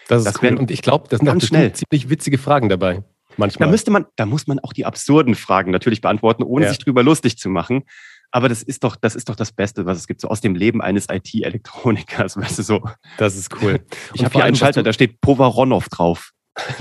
Das 0.07 0.25
ist 0.25 0.35
das 0.35 0.43
cool. 0.43 0.57
Und 0.57 0.71
ich 0.71 0.81
glaube, 0.81 1.07
das 1.09 1.19
sind 1.19 1.27
ganz 1.27 1.45
schnell 1.45 1.73
ziemlich 1.73 2.09
witzige 2.09 2.37
Fragen 2.37 2.69
dabei. 2.69 3.03
Manchmal. 3.37 3.67
Da 3.67 3.71
müsste 3.71 3.91
man, 3.91 4.05
da 4.15 4.25
muss 4.25 4.47
man 4.47 4.59
auch 4.59 4.73
die 4.73 4.85
absurden 4.85 5.35
Fragen 5.35 5.71
natürlich 5.71 6.01
beantworten, 6.01 6.43
ohne 6.43 6.65
ja. 6.65 6.69
sich 6.69 6.79
drüber 6.79 7.03
lustig 7.03 7.37
zu 7.37 7.49
machen. 7.49 7.83
Aber 8.31 8.49
das 8.49 8.61
ist 8.61 8.83
doch, 8.83 8.95
das 8.95 9.15
ist 9.15 9.29
doch 9.29 9.35
das 9.35 9.51
Beste, 9.51 9.85
was 9.85 9.97
es 9.97 10.07
gibt, 10.07 10.21
so 10.21 10.27
aus 10.27 10.41
dem 10.41 10.55
Leben 10.55 10.81
eines 10.81 11.07
IT-Elektronikers, 11.09 12.37
weißt 12.41 12.59
du 12.59 12.63
so. 12.63 12.81
Das 13.17 13.35
ist 13.35 13.61
cool. 13.61 13.79
Ich 14.13 14.23
habe 14.23 14.33
hier 14.33 14.43
einen 14.43 14.55
Schalter, 14.55 14.83
da 14.83 14.93
steht 14.93 15.21
Povaronov 15.21 15.89
drauf. 15.89 16.31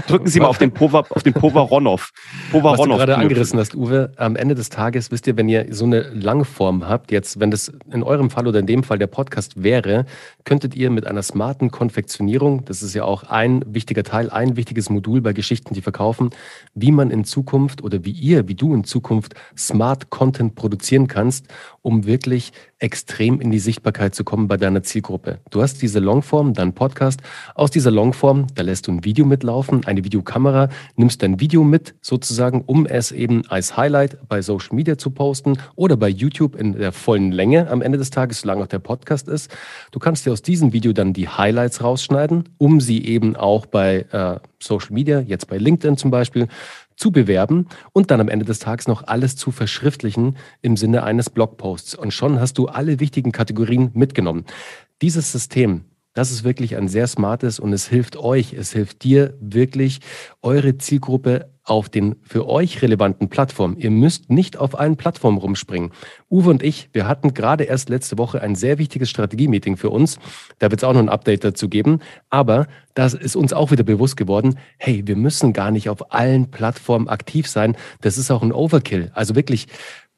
Drücken 0.06 0.28
Sie 0.28 0.40
mal 0.40 0.47
auf 0.47 0.58
den 0.58 0.73
Pova, 0.73 1.04
auf 1.11 1.23
den 1.23 1.32
Povaronov. 1.32 2.12
Was 2.52 2.80
du 2.80 2.88
gerade 2.88 3.16
angerissen 3.16 3.58
hast, 3.58 3.75
Uwe, 3.75 4.12
am 4.16 4.37
Ende 4.37 4.54
des 4.54 4.68
Tages, 4.68 5.11
wisst 5.11 5.26
ihr, 5.26 5.37
wenn 5.37 5.49
ihr 5.49 5.66
so 5.70 5.85
eine 5.85 6.00
Langform 6.00 6.88
habt, 6.88 7.12
jetzt, 7.12 7.40
wenn 7.40 7.50
das 7.50 7.73
in 7.92 8.02
eurem 8.02 8.30
Fall 8.30 8.47
oder 8.47 8.58
in 8.58 8.66
dem 8.66 8.82
Fall 8.82 8.99
der 8.99 9.06
Podcast 9.06 9.62
wäre, 9.62 10.06
könntet 10.44 10.75
ihr 10.75 10.90
mit 10.90 11.06
einer 11.06 11.23
smarten 11.23 11.70
Konfektionierung, 11.70 12.64
das 12.64 12.82
ist 12.82 12.94
ja 12.94 13.04
auch 13.04 13.25
ein 13.25 13.62
wichtiger 13.66 14.02
Teil, 14.02 14.30
ein 14.30 14.56
wichtiges 14.56 14.90
Modul 14.90 15.20
bei 15.20 15.32
Geschichten, 15.32 15.75
die 15.75 15.82
verkaufen, 15.82 16.30
wie 16.75 16.92
man 16.92 17.11
in 17.11 17.25
Zukunft 17.25 17.82
oder 17.82 18.04
wie 18.04 18.12
ihr, 18.12 18.49
wie 18.49 18.54
du 18.54 18.75
in 18.75 18.85
Zukunft 18.85 19.35
Smart 19.56 20.11
Content 20.11 20.54
produzieren 20.54 21.08
kannst, 21.08 21.47
um 21.82 22.06
wirklich 22.06 22.52
extrem 22.78 23.40
in 23.40 23.50
die 23.50 23.58
Sichtbarkeit 23.58 24.14
zu 24.14 24.25
kommen 24.25 24.49
bei 24.49 24.56
deiner 24.56 24.82
Zielgruppe. 24.82 25.38
Du 25.50 25.62
hast 25.62 25.82
diese 25.82 25.99
Longform, 25.99 26.54
dein 26.54 26.73
Podcast. 26.73 27.20
Aus 27.54 27.70
dieser 27.70 27.90
Longform, 27.90 28.47
da 28.54 28.62
lässt 28.62 28.87
du 28.87 28.92
ein 28.92 29.04
Video 29.04 29.26
mitlaufen, 29.26 29.68
eine 29.85 30.05
Videokamera, 30.05 30.69
nimmst 30.97 31.23
dein 31.23 31.41
Video 31.41 31.65
mit 31.65 31.95
sozusagen, 32.01 32.63
um 32.67 32.87
es 32.87 33.13
eben 33.13 33.47
als 33.49 33.77
Highlight 33.77 34.29
bei 34.29 34.43
Social 34.43 34.75
Media 34.75 34.99
zu 34.99 35.11
posten 35.11 35.59
oder 35.77 35.97
bei 35.97 36.09
YouTube 36.09 36.57
in 36.57 36.73
der 36.73 36.93
vollen 36.93 37.33
Länge 37.33 37.71
am 37.71 37.83
Ende 37.83 37.99
des 37.99 38.11
Tages, 38.11 38.41
solange 38.41 38.63
auch 38.63 38.69
der 38.69 38.79
Podcast 38.79 39.29
ist. 39.29 39.51
Du 39.93 39.99
kannst 39.99 40.27
dir 40.27 40.33
aus 40.33 40.43
diesem 40.43 40.73
Video 40.73 40.93
dann 40.93 41.13
die 41.13 41.29
Highlights 41.29 41.83
rausschneiden, 41.83 42.45
um 42.59 42.81
sie 42.81 43.05
eben 43.05 43.37
auch 43.37 43.67
bei 43.67 44.07
äh, 44.13 44.41
Social 44.61 44.93
Media, 44.93 45.21
jetzt 45.21 45.49
bei 45.49 45.59
LinkedIn 45.59 45.97
zum 45.97 46.11
Beispiel, 46.11 46.49
zu 46.99 47.13
bewerben 47.13 47.69
und 47.93 48.11
dann 48.11 48.21
am 48.21 48.29
Ende 48.29 48.45
des 48.45 48.59
Tages 48.59 48.89
noch 48.89 49.07
alles 49.07 49.37
zu 49.37 49.53
verschriftlichen 49.53 50.37
im 50.63 50.77
Sinne 50.77 51.05
eines 51.05 51.31
Blogposts. 51.31 51.95
Und 51.95 52.13
schon 52.13 52.41
hast 52.41 52.59
du 52.59 52.67
alle 52.67 53.01
wichtigen 53.01 53.33
Kategorien 53.33 53.91
mitgenommen. 53.95 54.45
Dieses 55.01 55.31
System, 55.31 55.85
das 56.15 56.31
ist 56.31 56.45
wirklich 56.45 56.77
ein 56.77 56.88
sehr 56.88 57.07
smartes 57.07 57.61
und 57.61 57.73
es 57.73 57.87
hilft 57.87 58.17
euch, 58.17 58.53
es 58.53 58.73
hilft 58.73 59.05
dir 59.05 59.35
wirklich, 59.41 60.00
eure 60.43 60.79
Zielgruppe 60.79 61.50
auf 61.69 61.88
den 61.88 62.17
für 62.23 62.49
euch 62.49 62.81
relevanten 62.83 63.29
Plattformen. 63.29 63.77
Ihr 63.77 63.91
müsst 63.91 64.31
nicht 64.31 64.57
auf 64.57 64.79
allen 64.79 64.97
Plattformen 64.97 65.38
rumspringen. 65.38 65.93
Uwe 66.31 66.50
und 66.50 66.62
ich, 66.62 66.88
wir 66.93 67.07
hatten 67.07 67.35
gerade 67.35 67.65
erst 67.65 67.88
letzte 67.91 68.17
Woche 68.19 68.41
ein 68.41 68.55
sehr 68.55 68.79
wichtiges 68.79 69.11
Strategie-Meeting 69.11 69.77
für 69.77 69.91
uns. 69.91 70.19
Da 70.59 70.71
wird 70.71 70.81
es 70.81 70.85
auch 70.85 70.95
noch 70.95 71.00
ein 71.00 71.11
Update 71.11 71.45
dazu 71.45 71.69
geben. 71.69 72.00
Aber 72.31 72.67
das 72.95 73.15
ist 73.15 73.37
uns 73.37 73.53
auch 73.53 73.71
wieder 73.71 73.85
bewusst 73.85 74.17
geworden, 74.17 74.59
hey, 74.79 75.03
wir 75.07 75.17
müssen 75.17 75.53
gar 75.53 75.71
nicht 75.71 75.88
auf 75.88 76.12
allen 76.12 76.50
Plattformen 76.50 77.09
aktiv 77.09 77.47
sein. 77.47 77.77
Das 78.00 78.17
ist 78.17 78.31
auch 78.31 78.43
ein 78.43 78.53
Overkill. 78.53 79.11
Also 79.15 79.37
wirklich, 79.37 79.67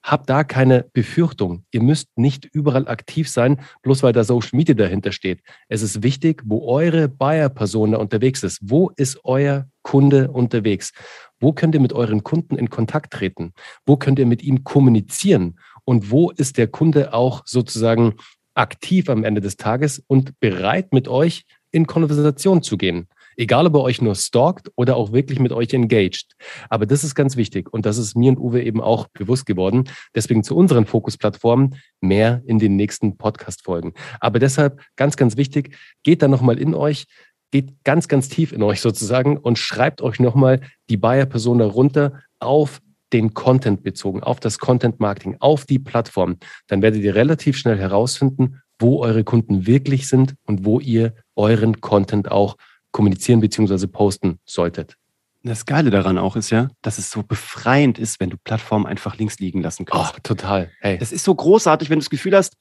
Habt 0.02 0.30
da 0.30 0.45
keine 0.45 0.87
Befürchtung. 0.95 1.64
Ihr 1.71 1.83
müsst 1.83 2.09
nicht 2.16 2.47
überall 2.47 2.88
aktiv 2.88 3.28
sein, 3.28 3.61
bloß 3.83 4.02
weil 4.02 4.14
da 4.14 4.25
Social 4.25 4.57
Media 4.57 4.75
dahinter 4.75 5.12
steht. 5.12 5.42
Es 5.69 5.83
ist 5.83 6.02
wichtig, 6.02 6.42
wo 6.47 6.66
eure 6.66 7.09
Buyer-Person 7.09 7.95
unterwegs 7.95 8.42
ist. 8.42 8.61
Wo 8.62 8.90
ist 8.97 9.21
euer 9.25 9.69
Kunde 9.83 10.30
unterwegs? 10.30 10.92
Wo 11.38 11.52
könnt 11.52 11.75
ihr 11.75 11.80
mit 11.80 11.92
euren 11.92 12.23
Kunden 12.23 12.57
in 12.57 12.71
Kontakt 12.71 13.12
treten? 13.12 13.52
Wo 13.85 13.99
könnt 13.99 14.19
ihr 14.19 14.26
mit 14.26 14.42
ihnen 14.42 14.64
kommunizieren? 14.64 15.59
Und 15.85 16.11
wo 16.11 16.30
ist 16.30 16.57
der 16.57 16.69
Kunde 16.69 17.12
auch 17.12 17.42
sozusagen 17.45 18.14
aktiv 18.54 19.11
am 19.11 19.23
Ende 19.23 19.42
des 19.42 19.57
Tages 19.57 20.02
und 20.07 20.38
bereit, 20.40 20.92
mit 20.95 21.09
euch 21.09 21.45
in 21.73 21.87
Konversation 21.87 22.62
zu 22.62 22.78
gehen? 22.78 23.07
Egal, 23.40 23.66
ob 23.68 23.75
er 23.76 23.80
euch 23.80 24.02
nur 24.02 24.14
stalkt 24.16 24.70
oder 24.76 24.97
auch 24.97 25.12
wirklich 25.12 25.38
mit 25.38 25.50
euch 25.50 25.73
engaged. 25.73 26.35
Aber 26.68 26.85
das 26.85 27.04
ist 27.04 27.14
ganz 27.14 27.37
wichtig 27.37 27.73
und 27.73 27.87
das 27.87 27.97
ist 27.97 28.14
mir 28.14 28.32
und 28.32 28.38
Uwe 28.38 28.62
eben 28.62 28.82
auch 28.82 29.09
bewusst 29.14 29.47
geworden. 29.47 29.85
Deswegen 30.14 30.44
zu 30.44 30.54
unseren 30.54 30.85
Fokusplattformen 30.85 31.76
mehr 32.02 32.42
in 32.44 32.59
den 32.59 32.76
nächsten 32.76 33.16
Podcast-Folgen. 33.16 33.94
Aber 34.20 34.40
deshalb 34.40 34.82
ganz, 34.97 35.16
ganz 35.16 35.38
wichtig, 35.38 35.75
geht 36.02 36.20
da 36.20 36.28
nochmal 36.28 36.59
in 36.59 36.75
euch, 36.75 37.06
geht 37.50 37.82
ganz, 37.82 38.09
ganz 38.09 38.28
tief 38.28 38.52
in 38.52 38.62
euch 38.62 38.82
sozusagen 38.82 39.38
und 39.38 39.56
schreibt 39.56 40.02
euch 40.02 40.20
nochmal 40.20 40.61
die 40.90 40.99
Buyer-Persona 40.99 41.64
runter 41.64 42.20
auf 42.40 42.82
den 43.14 43.32
Content 43.32 43.82
bezogen, 43.82 44.23
auf 44.23 44.38
das 44.38 44.59
Content 44.59 45.00
Marketing, 45.00 45.38
auf 45.40 45.64
die 45.64 45.78
Plattform. 45.78 46.37
Dann 46.66 46.82
werdet 46.82 47.00
ihr 47.00 47.14
relativ 47.14 47.56
schnell 47.56 47.78
herausfinden, 47.78 48.61
wo 48.78 49.00
eure 49.00 49.25
Kunden 49.25 49.66
wirklich 49.66 50.09
sind 50.09 50.35
und 50.44 50.66
wo 50.66 50.78
ihr 50.78 51.14
euren 51.37 51.80
Content 51.80 52.30
auch 52.30 52.56
kommunizieren 52.92 53.40
bzw. 53.40 53.87
posten 53.87 54.38
solltet. 54.44 54.97
Das 55.42 55.64
Geile 55.64 55.90
daran 55.90 56.18
auch 56.18 56.36
ist 56.36 56.50
ja, 56.50 56.69
dass 56.82 56.99
es 56.99 57.10
so 57.10 57.23
befreiend 57.23 57.99
ist, 57.99 58.21
wenn 58.21 58.28
du 58.28 58.36
Plattformen 58.36 58.86
einfach 58.86 59.17
links 59.17 59.38
liegen 59.38 59.62
lassen 59.62 59.86
kannst. 59.86 60.14
Oh, 60.14 60.19
total. 60.23 60.71
Hey. 60.80 60.99
Das 60.99 61.12
ist 61.12 61.25
so 61.25 61.34
großartig, 61.34 61.88
wenn 61.88 61.99
du 61.99 62.04
das 62.04 62.10
Gefühl 62.10 62.36
hast, 62.36 62.56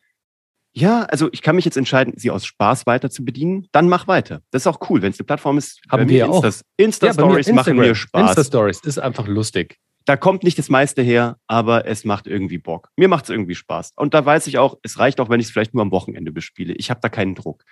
ja, 0.71 1.03
also 1.03 1.29
ich 1.31 1.41
kann 1.41 1.55
mich 1.55 1.65
jetzt 1.65 1.77
entscheiden, 1.77 2.13
sie 2.15 2.31
aus 2.31 2.45
Spaß 2.45 2.85
weiter 2.85 3.09
zu 3.09 3.25
bedienen, 3.25 3.67
dann 3.71 3.89
mach 3.89 4.07
weiter. 4.07 4.41
Das 4.51 4.63
ist 4.63 4.67
auch 4.67 4.79
cool, 4.89 5.01
wenn 5.01 5.11
es 5.11 5.19
eine 5.19 5.25
Plattform 5.25 5.57
ist. 5.57 5.81
Haben 5.89 6.07
wir 6.07 6.17
ja 6.17 6.27
auch. 6.27 6.45
Insta-Stories 6.77 7.47
ja, 7.47 7.53
machen 7.53 7.75
mir 7.75 7.95
Spaß. 7.95 8.29
Insta-Stories 8.29 8.81
ist 8.81 8.99
einfach 8.99 9.27
lustig. 9.27 9.77
Da 10.09 10.17
kommt 10.17 10.41
nicht 10.41 10.57
das 10.57 10.69
meiste 10.69 11.03
her, 11.03 11.37
aber 11.45 11.85
es 11.85 12.03
macht 12.03 12.25
irgendwie 12.25 12.57
Bock. 12.57 12.89
Mir 12.97 13.07
macht 13.07 13.25
es 13.25 13.29
irgendwie 13.29 13.53
Spaß. 13.53 13.91
Und 13.95 14.15
da 14.15 14.25
weiß 14.25 14.47
ich 14.47 14.57
auch, 14.57 14.75
es 14.81 14.97
reicht 14.97 15.19
auch, 15.19 15.29
wenn 15.29 15.39
ich 15.39 15.45
es 15.45 15.51
vielleicht 15.51 15.75
nur 15.75 15.83
am 15.83 15.91
Wochenende 15.91 16.31
bespiele. 16.31 16.73
Ich 16.73 16.89
habe 16.89 16.99
da 16.99 17.09
keinen 17.09 17.35
Druck. 17.35 17.63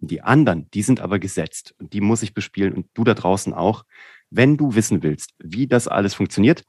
Und 0.00 0.10
die 0.10 0.20
anderen, 0.20 0.68
die 0.72 0.82
sind 0.82 1.00
aber 1.00 1.20
gesetzt 1.20 1.72
und 1.78 1.92
die 1.92 2.00
muss 2.00 2.24
ich 2.24 2.34
bespielen 2.34 2.72
und 2.72 2.88
du 2.94 3.04
da 3.04 3.14
draußen 3.14 3.54
auch. 3.54 3.84
Wenn 4.28 4.56
du 4.56 4.74
wissen 4.74 5.04
willst, 5.04 5.34
wie 5.38 5.68
das 5.68 5.86
alles 5.86 6.14
funktioniert, 6.14 6.64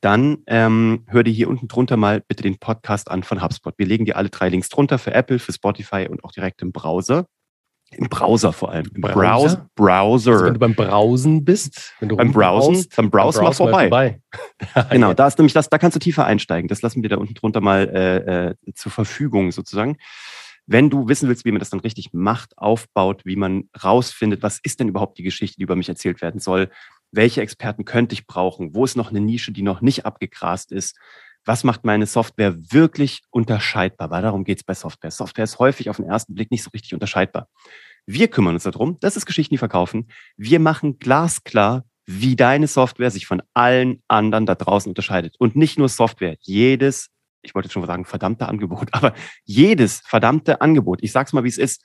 dann 0.00 0.38
ähm, 0.46 1.04
hör 1.08 1.24
dir 1.24 1.34
hier 1.34 1.50
unten 1.50 1.68
drunter 1.68 1.98
mal 1.98 2.22
bitte 2.26 2.42
den 2.42 2.58
Podcast 2.58 3.10
an 3.10 3.22
von 3.22 3.42
HubSpot. 3.42 3.74
Wir 3.76 3.84
legen 3.84 4.06
dir 4.06 4.16
alle 4.16 4.30
drei 4.30 4.48
Links 4.48 4.70
drunter 4.70 4.98
für 4.98 5.12
Apple, 5.12 5.40
für 5.40 5.52
Spotify 5.52 6.08
und 6.10 6.24
auch 6.24 6.32
direkt 6.32 6.62
im 6.62 6.72
Browser. 6.72 7.26
Im 7.92 8.08
Browser 8.08 8.52
vor 8.52 8.70
allem. 8.70 8.88
Im 8.94 9.00
Browser? 9.00 9.68
Browser. 9.74 10.32
Also 10.32 10.44
wenn 10.44 10.54
du 10.54 10.60
beim 10.60 10.74
Browsen 10.74 11.44
bist, 11.44 11.92
wenn 11.98 12.08
du 12.08 12.16
beim 12.16 12.32
Browsen, 12.32 12.74
brauchst, 12.74 12.96
beim 12.96 13.10
Browsen 13.10 13.44
mal 13.44 13.52
vorbei. 13.52 13.88
vorbei. 13.88 14.20
genau, 14.90 15.12
da 15.12 15.26
ist 15.26 15.38
nämlich 15.38 15.54
das, 15.54 15.68
da 15.68 15.78
kannst 15.78 15.96
du 15.96 15.98
tiefer 15.98 16.24
einsteigen. 16.24 16.68
Das 16.68 16.82
lassen 16.82 17.02
wir 17.02 17.10
da 17.10 17.16
unten 17.16 17.34
drunter 17.34 17.60
mal 17.60 17.88
äh, 17.88 18.50
äh, 18.50 18.54
zur 18.74 18.92
Verfügung 18.92 19.50
sozusagen. 19.50 19.96
Wenn 20.66 20.88
du 20.88 21.08
wissen 21.08 21.28
willst, 21.28 21.44
wie 21.44 21.50
man 21.50 21.58
das 21.58 21.70
dann 21.70 21.80
richtig 21.80 22.10
macht, 22.12 22.56
aufbaut, 22.56 23.22
wie 23.24 23.34
man 23.34 23.68
rausfindet, 23.82 24.44
was 24.44 24.60
ist 24.62 24.78
denn 24.78 24.88
überhaupt 24.88 25.18
die 25.18 25.24
Geschichte, 25.24 25.56
die 25.56 25.64
über 25.64 25.74
mich 25.74 25.88
erzählt 25.88 26.22
werden 26.22 26.38
soll, 26.38 26.70
welche 27.10 27.40
Experten 27.40 27.84
könnte 27.84 28.12
ich 28.12 28.28
brauchen, 28.28 28.72
wo 28.72 28.84
ist 28.84 28.96
noch 28.96 29.10
eine 29.10 29.20
Nische, 29.20 29.50
die 29.50 29.62
noch 29.62 29.80
nicht 29.80 30.06
abgegrast 30.06 30.70
ist, 30.70 30.96
was 31.44 31.64
macht 31.64 31.84
meine 31.84 32.06
Software 32.06 32.54
wirklich 32.70 33.22
unterscheidbar, 33.30 34.10
weil 34.10 34.22
darum 34.22 34.44
geht 34.44 34.58
es 34.58 34.64
bei 34.64 34.74
Software. 34.74 35.10
Software 35.10 35.44
ist 35.44 35.58
häufig 35.58 35.90
auf 35.90 35.96
den 35.96 36.06
ersten 36.06 36.34
Blick 36.34 36.50
nicht 36.50 36.62
so 36.62 36.70
richtig 36.70 36.94
unterscheidbar. 36.94 37.48
Wir 38.06 38.28
kümmern 38.28 38.54
uns 38.54 38.64
darum, 38.64 38.98
das 39.00 39.16
ist 39.16 39.26
Geschichten, 39.26 39.54
die 39.54 39.58
verkaufen. 39.58 40.08
Wir 40.36 40.60
machen 40.60 40.98
glasklar, 40.98 41.84
wie 42.06 42.36
deine 42.36 42.66
Software 42.66 43.10
sich 43.10 43.26
von 43.26 43.42
allen 43.54 44.02
anderen 44.08 44.46
da 44.46 44.54
draußen 44.54 44.90
unterscheidet. 44.90 45.36
Und 45.38 45.54
nicht 45.54 45.78
nur 45.78 45.88
Software, 45.88 46.36
jedes, 46.40 47.10
ich 47.42 47.54
wollte 47.54 47.70
schon 47.70 47.86
sagen, 47.86 48.04
verdammte 48.04 48.48
Angebot, 48.48 48.88
aber 48.92 49.14
jedes 49.44 50.00
verdammte 50.00 50.60
Angebot, 50.60 51.00
ich 51.02 51.12
sag's 51.12 51.32
mal, 51.32 51.44
wie 51.44 51.48
es 51.48 51.58
ist, 51.58 51.84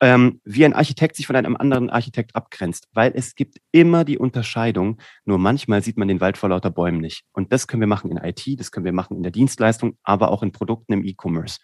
ähm, 0.00 0.40
wie 0.44 0.64
ein 0.64 0.72
Architekt 0.72 1.16
sich 1.16 1.26
von 1.26 1.36
einem 1.36 1.56
anderen 1.56 1.90
Architekt 1.90 2.34
abgrenzt, 2.34 2.88
weil 2.92 3.12
es 3.14 3.34
gibt 3.34 3.58
immer 3.70 4.04
die 4.04 4.18
Unterscheidung, 4.18 4.98
nur 5.24 5.38
manchmal 5.38 5.82
sieht 5.82 5.98
man 5.98 6.08
den 6.08 6.20
Wald 6.20 6.38
vor 6.38 6.48
lauter 6.48 6.70
Bäumen 6.70 7.00
nicht. 7.00 7.24
Und 7.32 7.52
das 7.52 7.66
können 7.66 7.80
wir 7.80 7.86
machen 7.86 8.10
in 8.10 8.16
IT, 8.16 8.58
das 8.58 8.72
können 8.72 8.86
wir 8.86 8.92
machen 8.92 9.16
in 9.16 9.22
der 9.22 9.32
Dienstleistung, 9.32 9.96
aber 10.02 10.30
auch 10.30 10.42
in 10.42 10.52
Produkten 10.52 10.92
im 10.92 11.04
E-Commerce. 11.04 11.58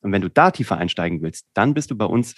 Und 0.00 0.12
wenn 0.12 0.22
du 0.22 0.30
da 0.30 0.50
tiefer 0.50 0.78
einsteigen 0.78 1.22
willst, 1.22 1.46
dann 1.54 1.74
bist 1.74 1.90
du 1.90 1.96
bei 1.96 2.06
uns 2.06 2.34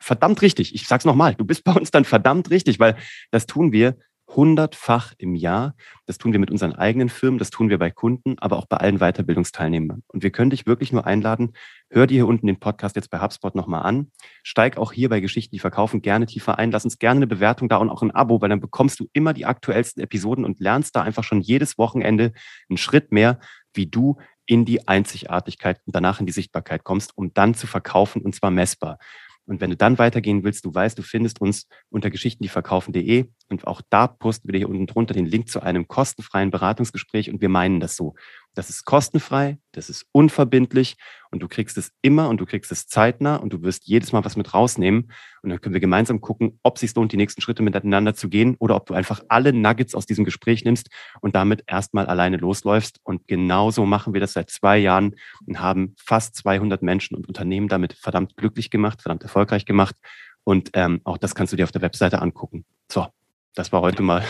verdammt 0.00 0.42
richtig. 0.42 0.74
Ich 0.74 0.86
sag's 0.86 1.04
nochmal, 1.04 1.34
du 1.34 1.44
bist 1.44 1.64
bei 1.64 1.72
uns 1.72 1.90
dann 1.90 2.04
verdammt 2.04 2.50
richtig, 2.50 2.80
weil 2.80 2.96
das 3.30 3.46
tun 3.46 3.72
wir 3.72 3.96
hundertfach 4.36 5.12
im 5.18 5.34
Jahr. 5.34 5.74
Das 6.06 6.18
tun 6.18 6.32
wir 6.32 6.40
mit 6.40 6.50
unseren 6.50 6.74
eigenen 6.74 7.08
Firmen, 7.08 7.38
das 7.38 7.50
tun 7.50 7.68
wir 7.68 7.78
bei 7.78 7.90
Kunden, 7.90 8.38
aber 8.38 8.56
auch 8.56 8.66
bei 8.66 8.76
allen 8.76 8.98
Weiterbildungsteilnehmern. 8.98 10.02
Und 10.08 10.22
wir 10.22 10.30
können 10.30 10.50
dich 10.50 10.66
wirklich 10.66 10.92
nur 10.92 11.06
einladen, 11.06 11.52
hör 11.90 12.06
dir 12.06 12.14
hier 12.14 12.26
unten 12.26 12.46
den 12.46 12.58
Podcast 12.58 12.96
jetzt 12.96 13.10
bei 13.10 13.20
HubSpot 13.20 13.54
nochmal 13.54 13.82
an. 13.82 14.10
Steig 14.42 14.76
auch 14.76 14.92
hier 14.92 15.08
bei 15.08 15.20
Geschichten, 15.20 15.54
die 15.54 15.60
verkaufen, 15.60 16.02
gerne 16.02 16.26
tiefer 16.26 16.58
ein. 16.58 16.70
Lass 16.70 16.84
uns 16.84 16.98
gerne 16.98 17.18
eine 17.18 17.26
Bewertung 17.26 17.68
da 17.68 17.76
und 17.76 17.90
auch 17.90 18.02
ein 18.02 18.10
Abo, 18.10 18.40
weil 18.40 18.48
dann 18.48 18.60
bekommst 18.60 19.00
du 19.00 19.08
immer 19.12 19.32
die 19.32 19.46
aktuellsten 19.46 20.02
Episoden 20.02 20.44
und 20.44 20.60
lernst 20.60 20.96
da 20.96 21.02
einfach 21.02 21.24
schon 21.24 21.40
jedes 21.40 21.78
Wochenende 21.78 22.32
einen 22.68 22.78
Schritt 22.78 23.12
mehr, 23.12 23.38
wie 23.72 23.86
du 23.86 24.18
in 24.46 24.64
die 24.64 24.86
Einzigartigkeit 24.86 25.80
und 25.86 25.94
danach 25.94 26.20
in 26.20 26.26
die 26.26 26.32
Sichtbarkeit 26.32 26.84
kommst, 26.84 27.16
um 27.16 27.32
dann 27.32 27.54
zu 27.54 27.66
verkaufen 27.66 28.22
und 28.22 28.34
zwar 28.34 28.50
messbar. 28.50 28.98
Und 29.46 29.60
wenn 29.60 29.70
du 29.70 29.76
dann 29.76 29.98
weitergehen 29.98 30.42
willst, 30.42 30.64
du 30.64 30.74
weißt, 30.74 30.98
du 30.98 31.02
findest 31.02 31.40
uns 31.40 31.66
unter 31.90 32.10
geschichtendieverkaufen.de 32.10 33.26
und 33.48 33.66
auch 33.66 33.82
da 33.90 34.06
posten 34.06 34.48
wir 34.48 34.52
dir 34.52 34.58
hier 34.58 34.68
unten 34.68 34.86
drunter 34.86 35.14
den 35.14 35.26
Link 35.26 35.48
zu 35.48 35.60
einem 35.60 35.86
kostenfreien 35.86 36.50
Beratungsgespräch 36.50 37.30
und 37.30 37.40
wir 37.40 37.48
meinen 37.48 37.80
das 37.80 37.96
so. 37.96 38.14
Das 38.54 38.70
ist 38.70 38.84
kostenfrei, 38.84 39.58
das 39.72 39.90
ist 39.90 40.06
unverbindlich 40.12 40.96
und 41.32 41.42
du 41.42 41.48
kriegst 41.48 41.76
es 41.76 41.90
immer 42.02 42.28
und 42.28 42.40
du 42.40 42.46
kriegst 42.46 42.70
es 42.70 42.86
zeitnah 42.86 43.36
und 43.36 43.52
du 43.52 43.62
wirst 43.62 43.86
jedes 43.86 44.12
Mal 44.12 44.24
was 44.24 44.36
mit 44.36 44.54
rausnehmen. 44.54 45.10
Und 45.42 45.50
dann 45.50 45.60
können 45.60 45.74
wir 45.74 45.80
gemeinsam 45.80 46.20
gucken, 46.20 46.60
ob 46.62 46.76
es 46.76 46.82
sich 46.82 46.94
lohnt, 46.94 47.10
die 47.10 47.16
nächsten 47.16 47.40
Schritte 47.40 47.64
miteinander 47.64 48.14
zu 48.14 48.28
gehen 48.28 48.54
oder 48.60 48.76
ob 48.76 48.86
du 48.86 48.94
einfach 48.94 49.22
alle 49.28 49.52
Nuggets 49.52 49.96
aus 49.96 50.06
diesem 50.06 50.24
Gespräch 50.24 50.64
nimmst 50.64 50.88
und 51.20 51.34
damit 51.34 51.64
erstmal 51.66 52.06
alleine 52.06 52.36
losläufst. 52.36 53.00
Und 53.02 53.26
genauso 53.26 53.84
machen 53.84 54.14
wir 54.14 54.20
das 54.20 54.34
seit 54.34 54.50
zwei 54.50 54.78
Jahren 54.78 55.16
und 55.46 55.60
haben 55.60 55.96
fast 55.98 56.36
200 56.36 56.80
Menschen 56.82 57.16
und 57.16 57.26
Unternehmen 57.26 57.66
damit 57.66 57.94
verdammt 57.94 58.36
glücklich 58.36 58.70
gemacht, 58.70 59.02
verdammt 59.02 59.24
erfolgreich 59.24 59.66
gemacht. 59.66 59.96
Und 60.44 60.70
ähm, 60.74 61.00
auch 61.02 61.18
das 61.18 61.34
kannst 61.34 61.52
du 61.52 61.56
dir 61.56 61.64
auf 61.64 61.72
der 61.72 61.82
Webseite 61.82 62.22
angucken. 62.22 62.64
So, 62.90 63.08
Das 63.54 63.72
war 63.72 63.80
heute 63.80 64.02
mal 64.02 64.22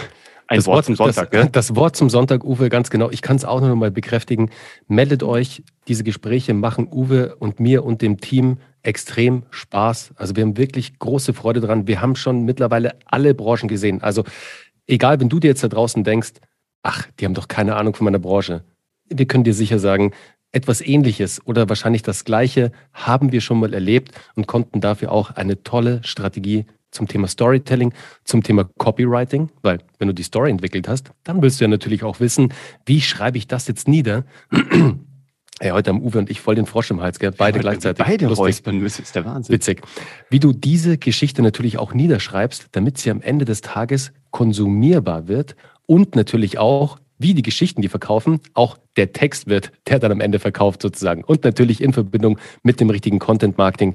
ein 0.47 0.57
das 0.57 0.67
Wort, 0.67 0.77
Wort 0.77 0.85
zum 0.85 0.97
Sonntag. 0.97 1.31
Das, 1.31 1.41
gell? 1.41 1.49
das 1.51 1.77
Wort 1.77 1.97
zum 1.97 2.11
Sonntag, 2.11 2.45
Uwe, 2.45 2.69
ganz 2.69 2.91
genau. 2.91 3.11
Ich 3.11 3.23
kann 3.23 3.37
es 3.37 3.45
auch 3.45 3.61
noch 3.61 3.75
mal 3.75 3.91
bekräftigen. 3.91 4.51
Meldet 4.89 5.23
euch. 5.23 5.63
Diese 5.89 6.05
Gespräche 6.05 6.55
machen 6.55 6.89
Uwe 6.91 7.37
und 7.37 7.61
mir 7.61 7.85
und 7.85 8.03
dem 8.03 8.21
Team 8.21 8.59
extrem 8.83 9.45
Spaß. 9.51 10.13
Also 10.17 10.37
wir 10.37 10.43
haben 10.43 10.57
wirklich 10.57 10.99
große 10.99 11.33
Freude 11.33 11.61
dran. 11.61 11.87
Wir 11.87 12.01
haben 12.01 12.17
schon 12.17 12.45
mittlerweile 12.45 12.97
alle 13.07 13.35
Branchen 13.35 13.69
gesehen. 13.69 14.03
Also 14.03 14.25
egal, 14.87 15.21
wenn 15.21 15.29
du 15.29 15.41
dir 15.41 15.49
jetzt 15.49 15.65
da 15.65 15.69
draußen 15.69 16.05
denkst, 16.05 16.33
ach, 16.83 17.07
die 17.19 17.25
haben 17.25 17.35
doch 17.35 17.49
keine 17.49 17.77
Ahnung 17.77 17.95
von 17.95 18.05
meiner 18.05 18.19
Branche. 18.19 18.63
Wir 19.09 19.27
können 19.27 19.45
dir 19.45 19.55
sicher 19.55 19.79
sagen, 19.79 20.13
etwas 20.53 20.81
Ähnliches 20.81 21.45
oder 21.47 21.69
wahrscheinlich 21.69 22.03
das 22.03 22.25
Gleiche 22.25 22.71
haben 22.93 23.33
wir 23.33 23.41
schon 23.41 23.59
mal 23.59 23.75
erlebt 23.75 24.13
und 24.37 24.47
konnten 24.47 24.81
dafür 24.81 25.11
auch 25.11 25.31
eine 25.33 25.63
tolle 25.63 26.01
Strategie 26.05 26.67
zum 26.95 27.09
Thema 27.09 27.27
Storytelling, 27.27 27.93
zum 28.25 28.43
Thema 28.43 28.65
Copywriting, 28.79 29.51
weil 29.63 29.79
wenn 29.99 30.09
du 30.09 30.15
die 30.15 30.23
Story 30.23 30.51
entwickelt 30.51 30.89
hast, 30.89 31.11
dann 31.25 31.43
willst 31.43 31.61
du 31.61 31.65
ja 31.65 31.69
natürlich 31.69 32.03
auch 32.03 32.21
wissen, 32.21 32.55
wie 32.87 33.01
schreibe 33.01 33.37
ich 33.37 33.47
das 33.47 33.69
jetzt 33.69 33.89
nieder? 33.89 34.25
Hey, 35.61 35.71
heute 35.71 35.91
haben 35.91 36.03
Uwe 36.03 36.19
und 36.19 36.31
ich 36.31 36.41
voll 36.41 36.57
den 36.57 36.67
Frosch 36.67 36.91
im 36.91 37.01
Hals, 37.01 37.21
gell? 37.21 37.31
beide 37.31 37.61
gleichzeitig. 37.61 38.05
Beide 38.05 38.27
Lustig. 38.27 38.45
räuspern 38.45 38.79
müssen, 38.79 39.03
ist 39.03 39.15
der 39.15 39.25
Wahnsinn. 39.25 39.55
Witzig. 39.55 39.83
Wie 40.29 40.41
du 40.41 40.53
diese 40.53 40.99
Geschichte 40.99 41.43
natürlich 41.43 41.79
auch 41.79 41.95
niederschreibst, 41.95 42.71
damit 42.73 42.99
sie 42.99 43.09
am 43.13 43.23
Ende 43.23 43.45
des 43.45 43.61
Tages 43.61 44.13
konsumierbar 44.33 45.29
wird 45.29 45.55
und 45.87 46.17
natürlich 46.17 46.59
auch, 46.59 46.99
wie 47.19 47.35
die 47.35 47.43
Geschichten, 47.43 47.83
die 47.83 47.89
verkaufen, 47.89 48.41
auch 48.53 48.79
der 48.97 49.13
Text 49.13 49.47
wird, 49.47 49.71
der 49.87 50.01
dann 50.01 50.11
am 50.11 50.21
Ende 50.21 50.41
verkauft 50.41 50.83
sozusagen. 50.83 51.23
Und 51.23 51.45
natürlich 51.45 51.81
in 51.81 51.93
Verbindung 51.93 52.39
mit 52.65 52.81
dem 52.81 52.91
richtigen 52.91 53.21
Content 53.21 53.57
Marketing. 53.57 53.95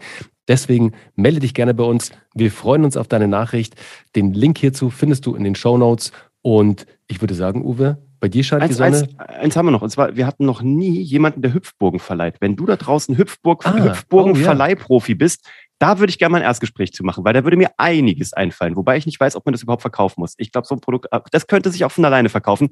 Deswegen 0.50 0.92
melde 1.16 1.40
dich 1.40 1.54
gerne 1.54 1.74
bei 1.74 1.86
uns. 1.86 2.12
Wir 2.34 2.52
freuen 2.52 2.84
uns 2.84 2.98
auf 2.98 3.08
deine 3.08 3.30
Nachricht. 3.30 3.76
Den 4.16 4.34
Link 4.34 4.58
hierzu 4.58 4.90
findest 4.90 5.26
du 5.26 5.36
in 5.36 5.46
den 5.46 5.56
Show 5.56 5.78
Notes. 5.78 6.12
Und 6.42 6.86
ich 7.08 7.22
würde 7.22 7.34
sagen, 7.36 7.64
Uwe, 7.64 7.98
bei 8.20 8.28
dir 8.28 8.44
scheint 8.44 8.64
die 8.64 8.66
Eins, 8.66 8.78
Sonne. 8.78 8.98
eins, 9.18 9.18
eins 9.40 9.56
haben 9.56 9.68
wir 9.68 9.72
noch. 9.72 9.82
Und 9.82 9.92
zwar, 9.92 10.16
wir 10.18 10.26
hatten 10.28 10.46
noch 10.46 10.62
nie 10.62 11.00
jemanden, 11.02 11.42
der 11.42 11.54
Hüpfburgen 11.54 12.00
verleiht. 12.00 12.36
Wenn 12.42 12.56
du 12.58 12.66
da 12.66 12.76
draußen 12.76 13.18
Hüpfburg, 13.18 13.66
Ah, 13.66 13.78
Hüpfburgen-Verleihprofi 13.78 15.16
bist, 15.16 15.48
da 15.78 16.00
würde 16.00 16.10
ich 16.12 16.18
gerne 16.20 16.34
mal 16.34 16.38
ein 16.40 16.44
Erstgespräch 16.44 16.92
zu 16.92 17.06
machen, 17.06 17.24
weil 17.24 17.34
da 17.34 17.46
würde 17.46 17.56
mir 17.56 17.70
einiges 17.78 18.34
einfallen. 18.34 18.76
Wobei 18.76 18.98
ich 18.98 19.06
nicht 19.06 19.20
weiß, 19.20 19.38
ob 19.38 19.46
man 19.46 19.54
das 19.54 19.64
überhaupt 19.64 19.82
verkaufen 19.84 20.20
muss. 20.20 20.34
Ich 20.38 20.52
glaube, 20.52 20.68
so 20.68 20.76
ein 20.76 20.82
Produkt, 20.82 21.08
das 21.32 21.48
könnte 21.48 21.72
sich 21.72 21.86
auch 21.86 21.92
von 21.92 22.04
alleine 22.04 22.28
verkaufen. 22.28 22.70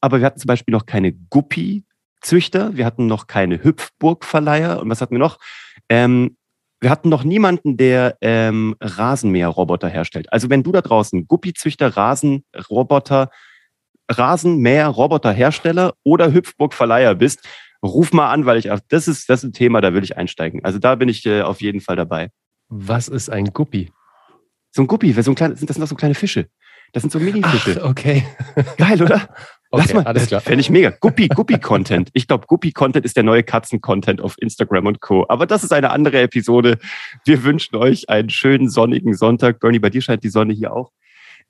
Aber 0.00 0.20
wir 0.20 0.26
hatten 0.26 0.38
zum 0.38 0.46
Beispiel 0.46 0.72
noch 0.72 0.86
keine 0.86 1.12
Guppi-Züchter. 1.30 2.76
Wir 2.76 2.84
hatten 2.86 3.06
noch 3.06 3.26
keine 3.26 3.62
Hüpfburg-Verleiher. 3.64 4.80
Und 4.80 4.88
was 4.90 5.00
hatten 5.00 5.14
wir 5.14 5.18
noch? 5.18 5.38
Ähm, 5.88 6.36
wir 6.84 6.90
hatten 6.90 7.08
noch 7.08 7.24
niemanden, 7.24 7.78
der 7.78 8.18
ähm, 8.20 8.76
Rasenmäher-Roboter 8.78 9.88
herstellt. 9.88 10.30
Also 10.30 10.50
wenn 10.50 10.62
du 10.62 10.70
da 10.70 10.82
draußen 10.82 11.26
Guppi-Züchter, 11.26 11.96
Rasenroboter, 11.96 13.30
Rasenmäher-Roboter-Hersteller 14.10 15.94
oder 16.02 16.32
Hüpfburg-Verleiher 16.32 17.14
bist, 17.14 17.48
ruf 17.82 18.12
mal 18.12 18.30
an, 18.30 18.44
weil 18.44 18.58
ich 18.58 18.70
das 18.88 19.08
ist 19.08 19.30
das 19.30 19.42
ist 19.42 19.44
ein 19.44 19.52
Thema, 19.54 19.80
da 19.80 19.94
will 19.94 20.04
ich 20.04 20.18
einsteigen. 20.18 20.62
Also 20.62 20.78
da 20.78 20.94
bin 20.94 21.08
ich 21.08 21.24
äh, 21.24 21.40
auf 21.40 21.62
jeden 21.62 21.80
Fall 21.80 21.96
dabei. 21.96 22.28
Was 22.68 23.08
ist 23.08 23.30
ein 23.30 23.46
Guppi? 23.46 23.90
So 24.70 24.82
ein 24.82 24.86
Guppi, 24.86 25.10
so 25.14 25.30
ein 25.30 25.34
kleine, 25.34 25.54
das 25.54 25.60
sind 25.60 25.80
doch 25.80 25.86
so 25.86 25.94
kleine 25.94 26.14
Fische. 26.14 26.48
Das 26.92 27.02
sind 27.02 27.10
so 27.10 27.18
Mini-Fische. 27.18 27.80
Ach, 27.82 27.88
okay. 27.88 28.26
Geil, 28.76 29.02
oder? 29.02 29.28
Lass 29.76 29.86
Okay, 29.86 29.94
mal, 29.94 30.04
alles 30.04 30.22
das 30.22 30.28
klar. 30.28 30.40
fände 30.40 30.60
ich 30.60 30.70
mega. 30.70 30.90
Guppi, 31.00 31.28
Guppi-Content. 31.28 32.10
Ich 32.12 32.26
glaube, 32.26 32.46
Guppi-Content 32.46 33.04
ist 33.04 33.16
der 33.16 33.22
neue 33.24 33.42
Katzen-Content 33.42 34.20
auf 34.20 34.36
Instagram 34.38 34.86
und 34.86 35.00
Co. 35.00 35.24
Aber 35.28 35.46
das 35.46 35.64
ist 35.64 35.72
eine 35.72 35.90
andere 35.90 36.20
Episode. 36.22 36.78
Wir 37.24 37.44
wünschen 37.44 37.76
euch 37.76 38.08
einen 38.08 38.30
schönen 38.30 38.68
sonnigen 38.68 39.14
Sonntag. 39.14 39.60
Bernie, 39.60 39.78
bei 39.78 39.90
dir 39.90 40.02
scheint 40.02 40.24
die 40.24 40.28
Sonne 40.28 40.52
hier 40.52 40.72
auch. 40.72 40.90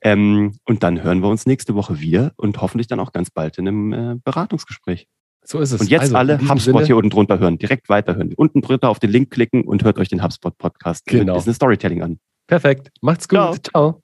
Ähm, 0.03 0.59
und 0.67 0.83
dann 0.83 1.03
hören 1.03 1.21
wir 1.23 1.29
uns 1.29 1.47
nächste 1.47 1.75
Woche 1.75 2.01
wieder 2.01 2.33
und 2.37 2.61
hoffentlich 2.61 2.89
dann 2.89 3.01
auch 3.01 3.13
ganz 3.13 3.31
bald 3.31 3.59
in 3.59 3.69
einem 3.69 3.93
äh, 3.93 4.15
Beratungsgespräch. 4.25 5.07
So 5.47 5.61
ist 5.61 5.73
es. 5.73 5.81
Und 5.81 5.91
jetzt 5.91 6.03
Also, 6.03 6.17
alle 6.17 6.39
HubSpot 6.41 6.61
Sinne- 6.61 6.85
hier 6.87 6.97
unten 6.97 7.11
drunter 7.11 7.39
hören, 7.39 7.59
direkt 7.59 7.89
weiterhören. 7.89 8.33
Unten 8.37 8.61
drunter 8.63 8.89
auf 8.89 8.99
den 8.99 9.11
Link 9.11 9.31
klicken 9.31 9.63
und 9.65 9.85
hört 9.85 9.99
euch 9.99 10.09
den 10.09 10.23
HubSpot 10.23 10.57
Podcast 10.59 11.07
Genau. 11.07 11.25
mit 11.25 11.35
Business 11.35 11.57
Storytelling 11.57 12.03
an. 12.03 12.19
Perfekt. 12.47 12.91
Macht's 13.01 13.29
gut. 13.29 13.39
Ciao. 13.39 13.55
Ciao. 13.93 14.04